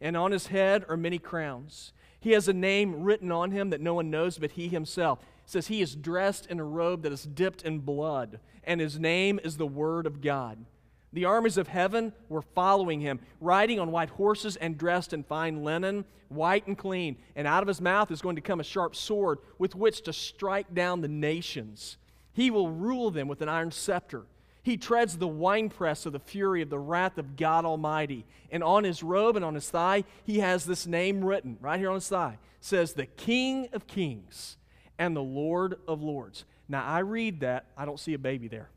and 0.02 0.16
on 0.16 0.32
his 0.32 0.48
head 0.48 0.86
are 0.90 0.98
many 0.98 1.20
crowns. 1.20 1.94
He 2.20 2.32
has 2.32 2.48
a 2.48 2.54
name 2.54 3.04
written 3.04 3.32
on 3.32 3.52
him 3.52 3.70
that 3.70 3.82
no 3.82 3.94
one 3.94 4.10
knows 4.10 4.38
but 4.38 4.52
he 4.52 4.68
himself. 4.68 5.20
It 5.20 5.52
says 5.52 5.68
he 5.68 5.82
is 5.82 5.96
dressed 5.96 6.46
in 6.48 6.60
a 6.60 6.64
robe 6.64 7.04
that 7.04 7.12
is 7.12 7.24
dipped 7.24 7.64
in 7.64 7.80
blood, 7.80 8.40
and 8.64 8.82
his 8.82 9.00
name 9.00 9.40
is 9.44 9.58
the 9.58 9.68
Word 9.68 10.06
of 10.06 10.22
God. 10.22 10.66
The 11.12 11.26
armies 11.26 11.58
of 11.58 11.68
heaven 11.68 12.14
were 12.28 12.42
following 12.42 13.00
him, 13.00 13.20
riding 13.42 13.80
on 13.80 13.92
white 13.92 14.12
horses 14.12 14.56
and 14.58 14.78
dressed 14.78 15.12
in 15.12 15.24
fine 15.24 15.64
linen, 15.64 16.06
white 16.28 16.68
and 16.68 16.78
clean. 16.78 17.18
And 17.36 17.48
out 17.48 17.64
of 17.64 17.68
his 17.68 17.82
mouth 17.82 18.12
is 18.12 18.22
going 18.22 18.36
to 18.36 18.42
come 18.42 18.60
a 18.60 18.64
sharp 18.64 18.96
sword 18.96 19.40
with 19.58 19.76
which 19.76 20.02
to 20.04 20.14
strike 20.14 20.74
down 20.76 21.02
the 21.02 21.08
nations. 21.08 21.98
He 22.32 22.52
will 22.52 22.70
rule 22.70 23.10
them 23.10 23.28
with 23.28 23.42
an 23.42 23.50
iron 23.50 23.72
scepter. 23.72 24.26
He 24.62 24.78
treads 24.78 25.18
the 25.18 25.28
winepress 25.28 26.06
of 26.06 26.14
the 26.14 26.20
fury 26.20 26.62
of 26.62 26.70
the 26.70 26.80
wrath 26.80 27.18
of 27.18 27.36
God 27.36 27.66
Almighty. 27.66 28.26
And 28.52 28.64
on 28.64 28.84
his 28.84 29.02
robe 29.02 29.36
and 29.36 29.46
on 29.46 29.56
his 29.56 29.70
thigh, 29.70 30.04
he 30.26 30.40
has 30.40 30.66
this 30.66 30.86
name 30.86 31.24
written 31.24 31.58
right 31.62 31.80
here 31.80 31.90
on 31.90 31.96
his 31.96 32.10
thigh. 32.10 32.38
It 32.60 32.66
says, 32.66 32.94
The 32.94 33.06
King 33.06 33.70
of 33.72 33.88
Kings 33.88 34.58
and 34.98 35.16
the 35.16 35.24
Lord 35.24 35.80
of 35.88 36.02
Lords. 36.02 36.46
Now, 36.68 36.86
I 36.86 37.00
read 37.00 37.40
that, 37.40 37.68
I 37.78 37.86
don't 37.86 38.00
see 38.00 38.14
a 38.14 38.20
baby 38.20 38.48
there. 38.48 38.70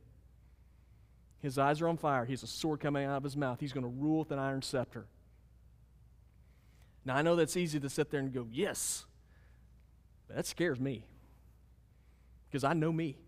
His 1.41 1.59
eyes 1.59 1.81
are 1.81 1.89
on 1.89 1.97
fire. 1.97 2.25
He 2.25 2.33
has 2.33 2.45
a 2.45 2.47
sword 2.47 2.81
coming 2.81 3.05
out 3.05 3.17
of 3.17 3.25
his 3.25 3.37
mouth. 3.37 3.59
He's 3.59 3.73
going 3.73 3.83
to 3.83 3.89
rule 3.89 4.21
with 4.21 4.31
an 4.31 4.39
iron 4.39 4.63
scepter. 4.63 5.07
Now, 7.05 7.17
I 7.17 7.23
know 7.23 7.35
that's 7.35 7.57
easy 7.57 7.81
to 7.81 7.91
sit 7.91 8.11
there 8.11 8.21
and 8.21 8.33
go, 8.33 8.47
Yes. 8.51 9.05
But 10.29 10.37
that 10.37 10.47
scares 10.47 10.79
me 10.79 11.05
because 12.49 12.63
I 12.63 12.75
know 12.75 12.93
me. 12.93 13.19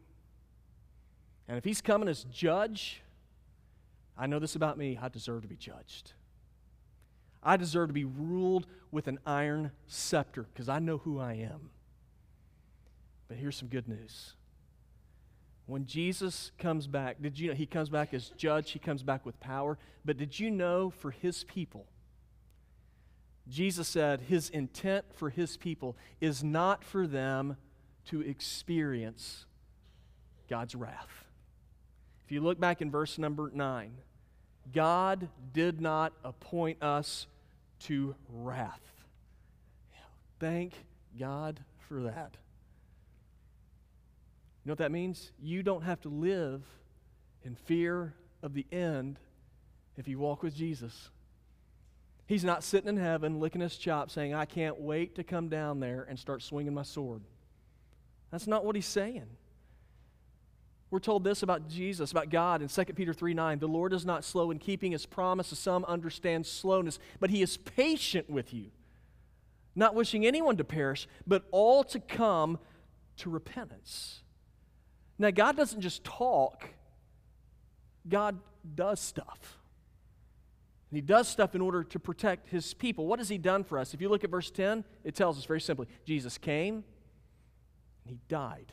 And 1.49 1.59
if 1.59 1.65
he's 1.65 1.81
coming 1.81 2.09
as 2.09 2.25
judge, 2.25 3.03
I 4.17 4.27
know 4.27 4.39
this 4.39 4.55
about 4.55 4.79
me 4.79 4.99
I 5.01 5.09
deserve 5.09 5.43
to 5.43 5.49
be 5.49 5.57
judged. 5.57 6.13
I 7.43 7.57
deserve 7.57 7.89
to 7.89 7.95
be 7.95 8.05
ruled 8.05 8.67
with 8.91 9.07
an 9.07 9.19
iron 9.27 9.73
scepter 9.87 10.47
because 10.53 10.69
I 10.69 10.79
know 10.79 10.99
who 10.99 11.19
I 11.19 11.35
am. 11.35 11.71
But 13.29 13.37
here's 13.37 13.57
some 13.57 13.69
good 13.69 13.89
news. 13.89 14.35
When 15.67 15.87
Jesus 15.87 16.53
comes 16.59 16.87
back, 16.87 17.21
did 17.23 17.39
you 17.39 17.49
know 17.49 17.55
he 17.55 17.67
comes 17.67 17.89
back 17.89 18.13
as 18.13 18.31
judge, 18.31 18.73
he 18.73 18.79
comes 18.79 19.03
back 19.03 19.25
with 19.25 19.39
power, 19.41 19.79
but 20.05 20.17
did 20.19 20.39
you 20.39 20.51
know 20.51 20.91
for 20.91 21.11
his 21.11 21.45
people, 21.45 21.87
Jesus 23.49 23.89
said 23.89 24.23
his 24.23 24.51
intent 24.51 25.07
for 25.15 25.31
his 25.31 25.57
people 25.57 25.97
is 26.21 26.43
not 26.43 26.85
for 26.85 27.07
them 27.07 27.57
to 28.07 28.21
experience 28.21 29.47
God's 30.49 30.75
wrath. 30.75 31.24
If 32.25 32.33
you 32.33 32.41
look 32.41 32.59
back 32.59 32.81
in 32.81 32.91
verse 32.91 33.19
number 33.19 33.51
9, 33.53 33.93
God 34.73 35.29
did 35.53 35.81
not 35.81 36.13
appoint 36.25 36.83
us 36.83 37.27
to 37.81 38.15
wrath. 38.31 38.81
Thank 40.41 40.73
God 41.19 41.61
for 41.89 42.03
that. 42.05 42.37
You 44.65 44.71
know 44.71 44.73
what 44.73 44.79
that 44.79 44.93
means? 44.93 45.31
You 45.39 45.63
don't 45.63 45.83
have 45.83 46.01
to 46.03 46.09
live 46.09 46.63
in 47.45 47.55
fear 47.55 48.15
of 48.43 48.55
the 48.55 48.67
end 48.73 49.19
if 49.97 50.09
you 50.09 50.19
walk 50.19 50.43
with 50.43 50.55
Jesus. 50.55 51.11
He's 52.27 52.45
not 52.45 52.65
sitting 52.65 52.89
in 52.89 52.97
heaven 52.97 53.39
licking 53.39 53.61
his 53.61 53.77
chops 53.77 54.15
saying, 54.15 54.33
I 54.33 54.47
can't 54.47 54.81
wait 54.81 55.17
to 55.17 55.25
come 55.25 55.51
down 55.51 55.81
there 55.81 56.07
and 56.09 56.19
start 56.19 56.43
swinging 56.43 56.73
my 56.73 56.83
sword. 56.83 57.21
That's 58.31 58.47
not 58.47 58.65
what 58.65 58.75
he's 58.75 58.87
saying. 58.87 59.27
We're 60.95 61.01
told 61.01 61.25
this 61.25 61.43
about 61.43 61.69
Jesus, 61.69 62.13
about 62.13 62.31
God 62.31 62.63
in 62.63 62.69
2 62.69 62.85
Peter 62.95 63.13
3 63.13 63.35
9. 63.35 63.59
The 63.59 63.67
Lord 63.67 63.93
is 63.93 64.07
not 64.07 64.23
slow 64.23 64.53
in 64.53 64.61
keeping 64.61 64.93
his 64.93 65.07
promise, 65.07 65.51
as 65.51 65.59
some 65.59 65.85
understand 65.87 66.47
slowness, 66.47 67.01
but 67.19 67.31
he 67.31 67.43
is 67.43 67.57
patient 67.57 68.31
with 68.31 68.55
you, 68.55 68.67
not 69.75 69.97
wishing 69.97 70.25
anyone 70.25 70.57
to 70.57 70.63
perish, 70.63 71.09
but 71.27 71.47
all 71.51 71.83
to 71.83 71.99
come 71.99 72.61
to 73.17 73.29
repentance. 73.29 74.23
Now, 75.19 75.33
God 75.33 75.57
doesn't 75.57 75.81
just 75.81 76.05
talk, 76.05 76.69
God 78.09 78.39
does 78.77 79.01
stuff. 79.01 79.59
And 80.93 80.97
he 80.97 81.03
does 81.03 81.27
stuff 81.27 81.57
in 81.57 81.61
order 81.61 81.83
to 81.83 81.99
protect 81.99 82.51
his 82.51 82.73
people. 82.73 83.09
What 83.09 83.19
has 83.19 83.29
he 83.29 83.37
done 83.37 83.65
for 83.65 83.81
us? 83.81 83.95
If 83.95 84.01
you 84.01 84.09
look 84.09 84.23
at 84.23 84.31
verse 84.31 84.53
10, 84.53 84.85
it 85.03 85.17
tells 85.17 85.39
us 85.39 85.45
very 85.45 85.61
simply 85.61 85.89
Jesus 86.05 86.39
came 86.39 86.85
and 88.05 88.11
he 88.11 88.21
died. 88.29 88.73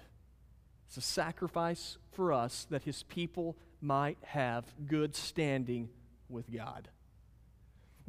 It's 0.91 0.97
a 0.97 1.01
sacrifice 1.01 1.97
for 2.11 2.33
us 2.33 2.67
that 2.69 2.83
his 2.83 3.03
people 3.03 3.55
might 3.79 4.17
have 4.23 4.65
good 4.87 5.15
standing 5.15 5.87
with 6.27 6.51
God. 6.51 6.89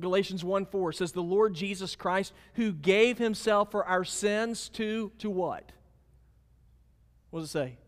Galatians 0.00 0.42
1 0.42 0.66
4 0.66 0.92
says, 0.92 1.12
The 1.12 1.22
Lord 1.22 1.54
Jesus 1.54 1.94
Christ, 1.94 2.32
who 2.54 2.72
gave 2.72 3.18
himself 3.18 3.70
for 3.70 3.84
our 3.84 4.02
sins 4.02 4.68
to, 4.70 5.12
to 5.18 5.30
what? 5.30 5.70
What 7.30 7.38
does 7.42 7.50
it 7.50 7.52
say? 7.52 7.78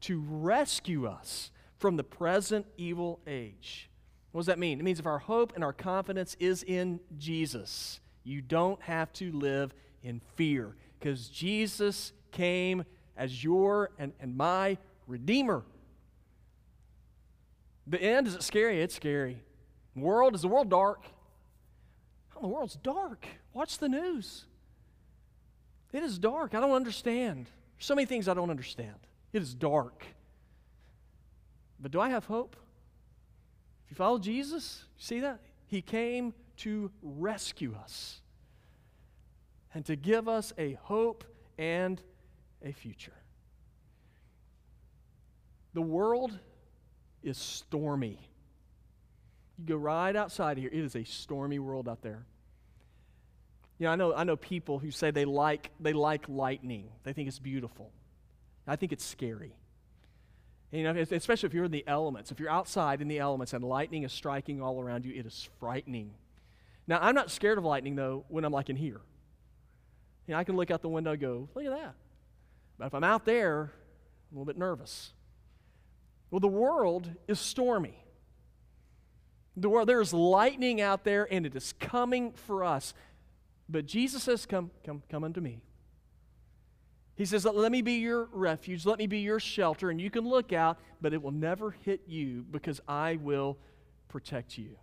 To 0.00 0.20
rescue 0.20 1.06
us 1.06 1.52
from 1.78 1.94
the 1.94 2.02
present 2.02 2.66
evil 2.76 3.20
age. 3.24 3.88
What 4.32 4.40
does 4.40 4.46
that 4.46 4.58
mean? 4.58 4.80
It 4.80 4.82
means 4.82 4.98
if 4.98 5.06
our 5.06 5.20
hope 5.20 5.52
and 5.54 5.62
our 5.62 5.72
confidence 5.72 6.36
is 6.40 6.64
in 6.64 6.98
Jesus, 7.18 8.00
you 8.24 8.42
don't 8.42 8.82
have 8.82 9.12
to 9.12 9.30
live 9.30 9.72
in 10.02 10.20
fear 10.34 10.74
because 10.98 11.28
Jesus 11.28 12.12
came 12.32 12.82
as 13.16 13.42
your 13.42 13.90
and, 13.98 14.12
and 14.20 14.36
my 14.36 14.78
Redeemer. 15.06 15.62
The 17.86 18.02
end, 18.02 18.26
is 18.26 18.34
it 18.34 18.42
scary? 18.42 18.82
It's 18.82 18.96
scary. 18.96 19.42
World, 19.94 20.34
is 20.34 20.42
the 20.42 20.48
world 20.48 20.68
dark? 20.68 21.04
Oh, 22.36 22.42
the 22.42 22.48
world's 22.48 22.76
dark. 22.76 23.26
Watch 23.54 23.78
the 23.78 23.88
news. 23.88 24.44
It 25.92 26.02
is 26.02 26.18
dark. 26.18 26.54
I 26.54 26.60
don't 26.60 26.72
understand. 26.72 27.46
There's 27.46 27.86
so 27.86 27.94
many 27.94 28.06
things 28.06 28.28
I 28.28 28.34
don't 28.34 28.50
understand. 28.50 28.96
It 29.32 29.40
is 29.40 29.54
dark. 29.54 30.04
But 31.80 31.92
do 31.92 32.00
I 32.00 32.10
have 32.10 32.24
hope? 32.24 32.56
If 33.84 33.92
you 33.92 33.96
follow 33.96 34.18
Jesus, 34.18 34.84
you 34.98 35.04
see 35.04 35.20
that? 35.20 35.40
He 35.66 35.80
came 35.80 36.34
to 36.58 36.90
rescue 37.02 37.74
us 37.80 38.20
and 39.74 39.84
to 39.86 39.94
give 39.94 40.28
us 40.28 40.52
a 40.58 40.72
hope 40.74 41.24
and 41.58 42.00
a 42.66 42.72
future. 42.72 43.12
The 45.74 45.82
world 45.82 46.38
is 47.22 47.38
stormy. 47.38 48.18
You 49.58 49.64
go 49.66 49.76
right 49.76 50.14
outside 50.14 50.58
here, 50.58 50.70
it 50.72 50.78
is 50.78 50.96
a 50.96 51.04
stormy 51.04 51.58
world 51.58 51.88
out 51.88 52.02
there. 52.02 52.26
You 53.78 53.86
know, 53.86 53.92
I 53.92 53.96
know, 53.96 54.14
I 54.14 54.24
know 54.24 54.36
people 54.36 54.78
who 54.78 54.90
say 54.90 55.10
they 55.10 55.24
like, 55.24 55.70
they 55.80 55.92
like 55.92 56.28
lightning. 56.28 56.88
They 57.04 57.12
think 57.12 57.28
it's 57.28 57.38
beautiful. 57.38 57.90
I 58.66 58.76
think 58.76 58.92
it's 58.92 59.04
scary. 59.04 59.54
And, 60.72 60.80
you 60.80 60.92
know, 60.92 61.00
especially 61.10 61.46
if 61.46 61.54
you're 61.54 61.66
in 61.66 61.70
the 61.70 61.84
elements. 61.86 62.32
If 62.32 62.40
you're 62.40 62.50
outside 62.50 63.00
in 63.00 63.08
the 63.08 63.18
elements 63.18 63.52
and 63.52 63.62
lightning 63.62 64.02
is 64.02 64.12
striking 64.12 64.62
all 64.62 64.80
around 64.80 65.04
you, 65.04 65.14
it 65.14 65.26
is 65.26 65.48
frightening. 65.60 66.12
Now, 66.86 66.98
I'm 67.00 67.14
not 67.14 67.30
scared 67.30 67.58
of 67.58 67.64
lightning, 67.64 67.96
though, 67.96 68.24
when 68.28 68.44
I'm 68.44 68.52
like 68.52 68.70
in 68.70 68.76
here. 68.76 69.00
You 70.26 70.34
know, 70.34 70.38
I 70.38 70.44
can 70.44 70.56
look 70.56 70.70
out 70.70 70.82
the 70.82 70.88
window 70.88 71.12
and 71.12 71.20
go, 71.20 71.48
look 71.54 71.64
at 71.64 71.70
that. 71.70 71.94
But 72.78 72.86
if 72.86 72.94
I'm 72.94 73.04
out 73.04 73.24
there, 73.24 73.72
I'm 74.30 74.36
a 74.36 74.40
little 74.40 74.44
bit 74.44 74.58
nervous. 74.58 75.12
Well, 76.30 76.40
the 76.40 76.48
world 76.48 77.10
is 77.28 77.38
stormy. 77.40 78.02
The 79.56 79.68
world, 79.68 79.88
there 79.88 80.00
is 80.00 80.12
lightning 80.12 80.80
out 80.80 81.04
there, 81.04 81.26
and 81.30 81.46
it 81.46 81.56
is 81.56 81.72
coming 81.80 82.32
for 82.32 82.64
us. 82.64 82.92
But 83.68 83.86
Jesus 83.86 84.22
says, 84.22 84.44
Come, 84.44 84.70
come, 84.84 85.02
come 85.08 85.24
unto 85.24 85.40
me. 85.40 85.62
He 87.14 87.24
says, 87.24 87.46
Let 87.46 87.72
me 87.72 87.80
be 87.80 87.94
your 87.94 88.28
refuge, 88.32 88.84
let 88.84 88.98
me 88.98 89.06
be 89.06 89.20
your 89.20 89.40
shelter, 89.40 89.88
and 89.90 90.00
you 90.00 90.10
can 90.10 90.28
look 90.28 90.52
out, 90.52 90.78
but 91.00 91.14
it 91.14 91.22
will 91.22 91.32
never 91.32 91.70
hit 91.70 92.02
you 92.06 92.44
because 92.50 92.80
I 92.86 93.16
will 93.16 93.56
protect 94.08 94.58
you. 94.58 94.76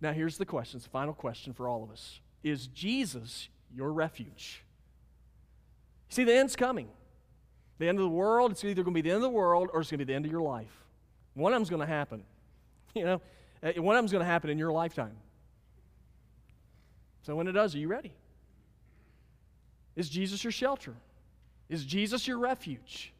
Now, 0.00 0.12
here's 0.12 0.36
the 0.36 0.44
question, 0.44 0.78
it's 0.78 0.84
the 0.84 0.90
final 0.90 1.14
question 1.14 1.52
for 1.52 1.68
all 1.68 1.84
of 1.84 1.90
us. 1.90 2.20
Is 2.42 2.66
Jesus 2.66 3.48
your 3.72 3.92
refuge? 3.92 4.63
See, 6.14 6.22
the 6.22 6.32
end's 6.32 6.54
coming. 6.54 6.86
The 7.78 7.88
end 7.88 7.98
of 7.98 8.04
the 8.04 8.08
world, 8.08 8.52
it's 8.52 8.62
either 8.62 8.84
going 8.84 8.94
to 8.94 9.02
be 9.02 9.08
the 9.08 9.10
end 9.10 9.16
of 9.16 9.22
the 9.22 9.36
world 9.36 9.68
or 9.72 9.80
it's 9.80 9.90
going 9.90 9.98
to 9.98 10.04
be 10.04 10.12
the 10.12 10.14
end 10.14 10.24
of 10.24 10.30
your 10.30 10.42
life. 10.42 10.70
One 11.34 11.52
of 11.52 11.56
them's 11.56 11.70
going 11.70 11.80
to 11.80 11.86
happen. 11.86 12.22
You 12.94 13.02
know, 13.02 13.20
uh, 13.60 13.72
one 13.82 13.96
of 13.96 13.98
them's 13.98 14.12
going 14.12 14.22
to 14.22 14.30
happen 14.30 14.50
in 14.50 14.56
your 14.56 14.70
lifetime. 14.70 15.16
So 17.22 17.34
when 17.34 17.48
it 17.48 17.52
does, 17.52 17.74
are 17.74 17.78
you 17.78 17.88
ready? 17.88 18.14
Is 19.96 20.08
Jesus 20.08 20.44
your 20.44 20.52
shelter? 20.52 20.94
Is 21.68 21.84
Jesus 21.84 22.28
your 22.28 22.38
refuge? 22.38 23.12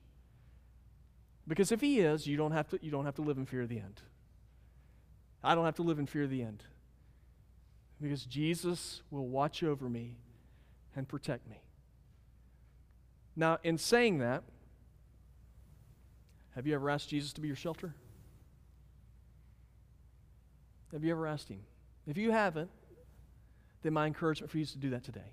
Because 1.49 1.73
if 1.73 1.81
he 1.81 1.99
is, 1.99 2.29
you 2.29 2.37
don't 2.37 2.53
have 2.53 2.69
to, 2.69 2.79
you 2.81 2.93
don't 2.93 3.05
have 3.05 3.17
to 3.17 3.23
live 3.23 3.37
in 3.37 3.47
fear 3.47 3.63
of 3.63 3.69
the 3.69 3.79
end. 3.79 4.01
I 5.43 5.57
don't 5.57 5.65
have 5.65 5.75
to 5.75 5.83
live 5.83 5.99
in 5.99 6.07
fear 6.07 6.23
of 6.23 6.31
the 6.31 6.43
end. 6.43 6.63
Because 8.01 8.25
Jesus 8.25 9.03
will 9.11 9.27
watch 9.27 9.65
over 9.65 9.89
me 9.89 10.15
and 10.95 11.09
protect 11.09 11.51
me. 11.51 11.65
Now, 13.37 13.59
in 13.63 13.79
saying 13.79 14.19
that, 14.19 14.45
have 16.55 16.67
you 16.67 16.75
ever 16.75 16.89
asked 16.89 17.09
Jesus 17.09 17.33
to 17.33 17.41
be 17.41 17.49
your 17.49 17.57
shelter? 17.57 17.95
Have 20.93 21.03
you 21.03 21.11
ever 21.11 21.27
asked 21.27 21.49
him? 21.49 21.61
If 22.07 22.17
you 22.17 22.31
haven't, 22.31 22.71
then 23.83 23.93
my 23.93 24.07
encouragement 24.07 24.51
for 24.51 24.59
you 24.59 24.63
is 24.63 24.73
to 24.73 24.79
do 24.79 24.91
that 24.91 25.03
today. 25.03 25.33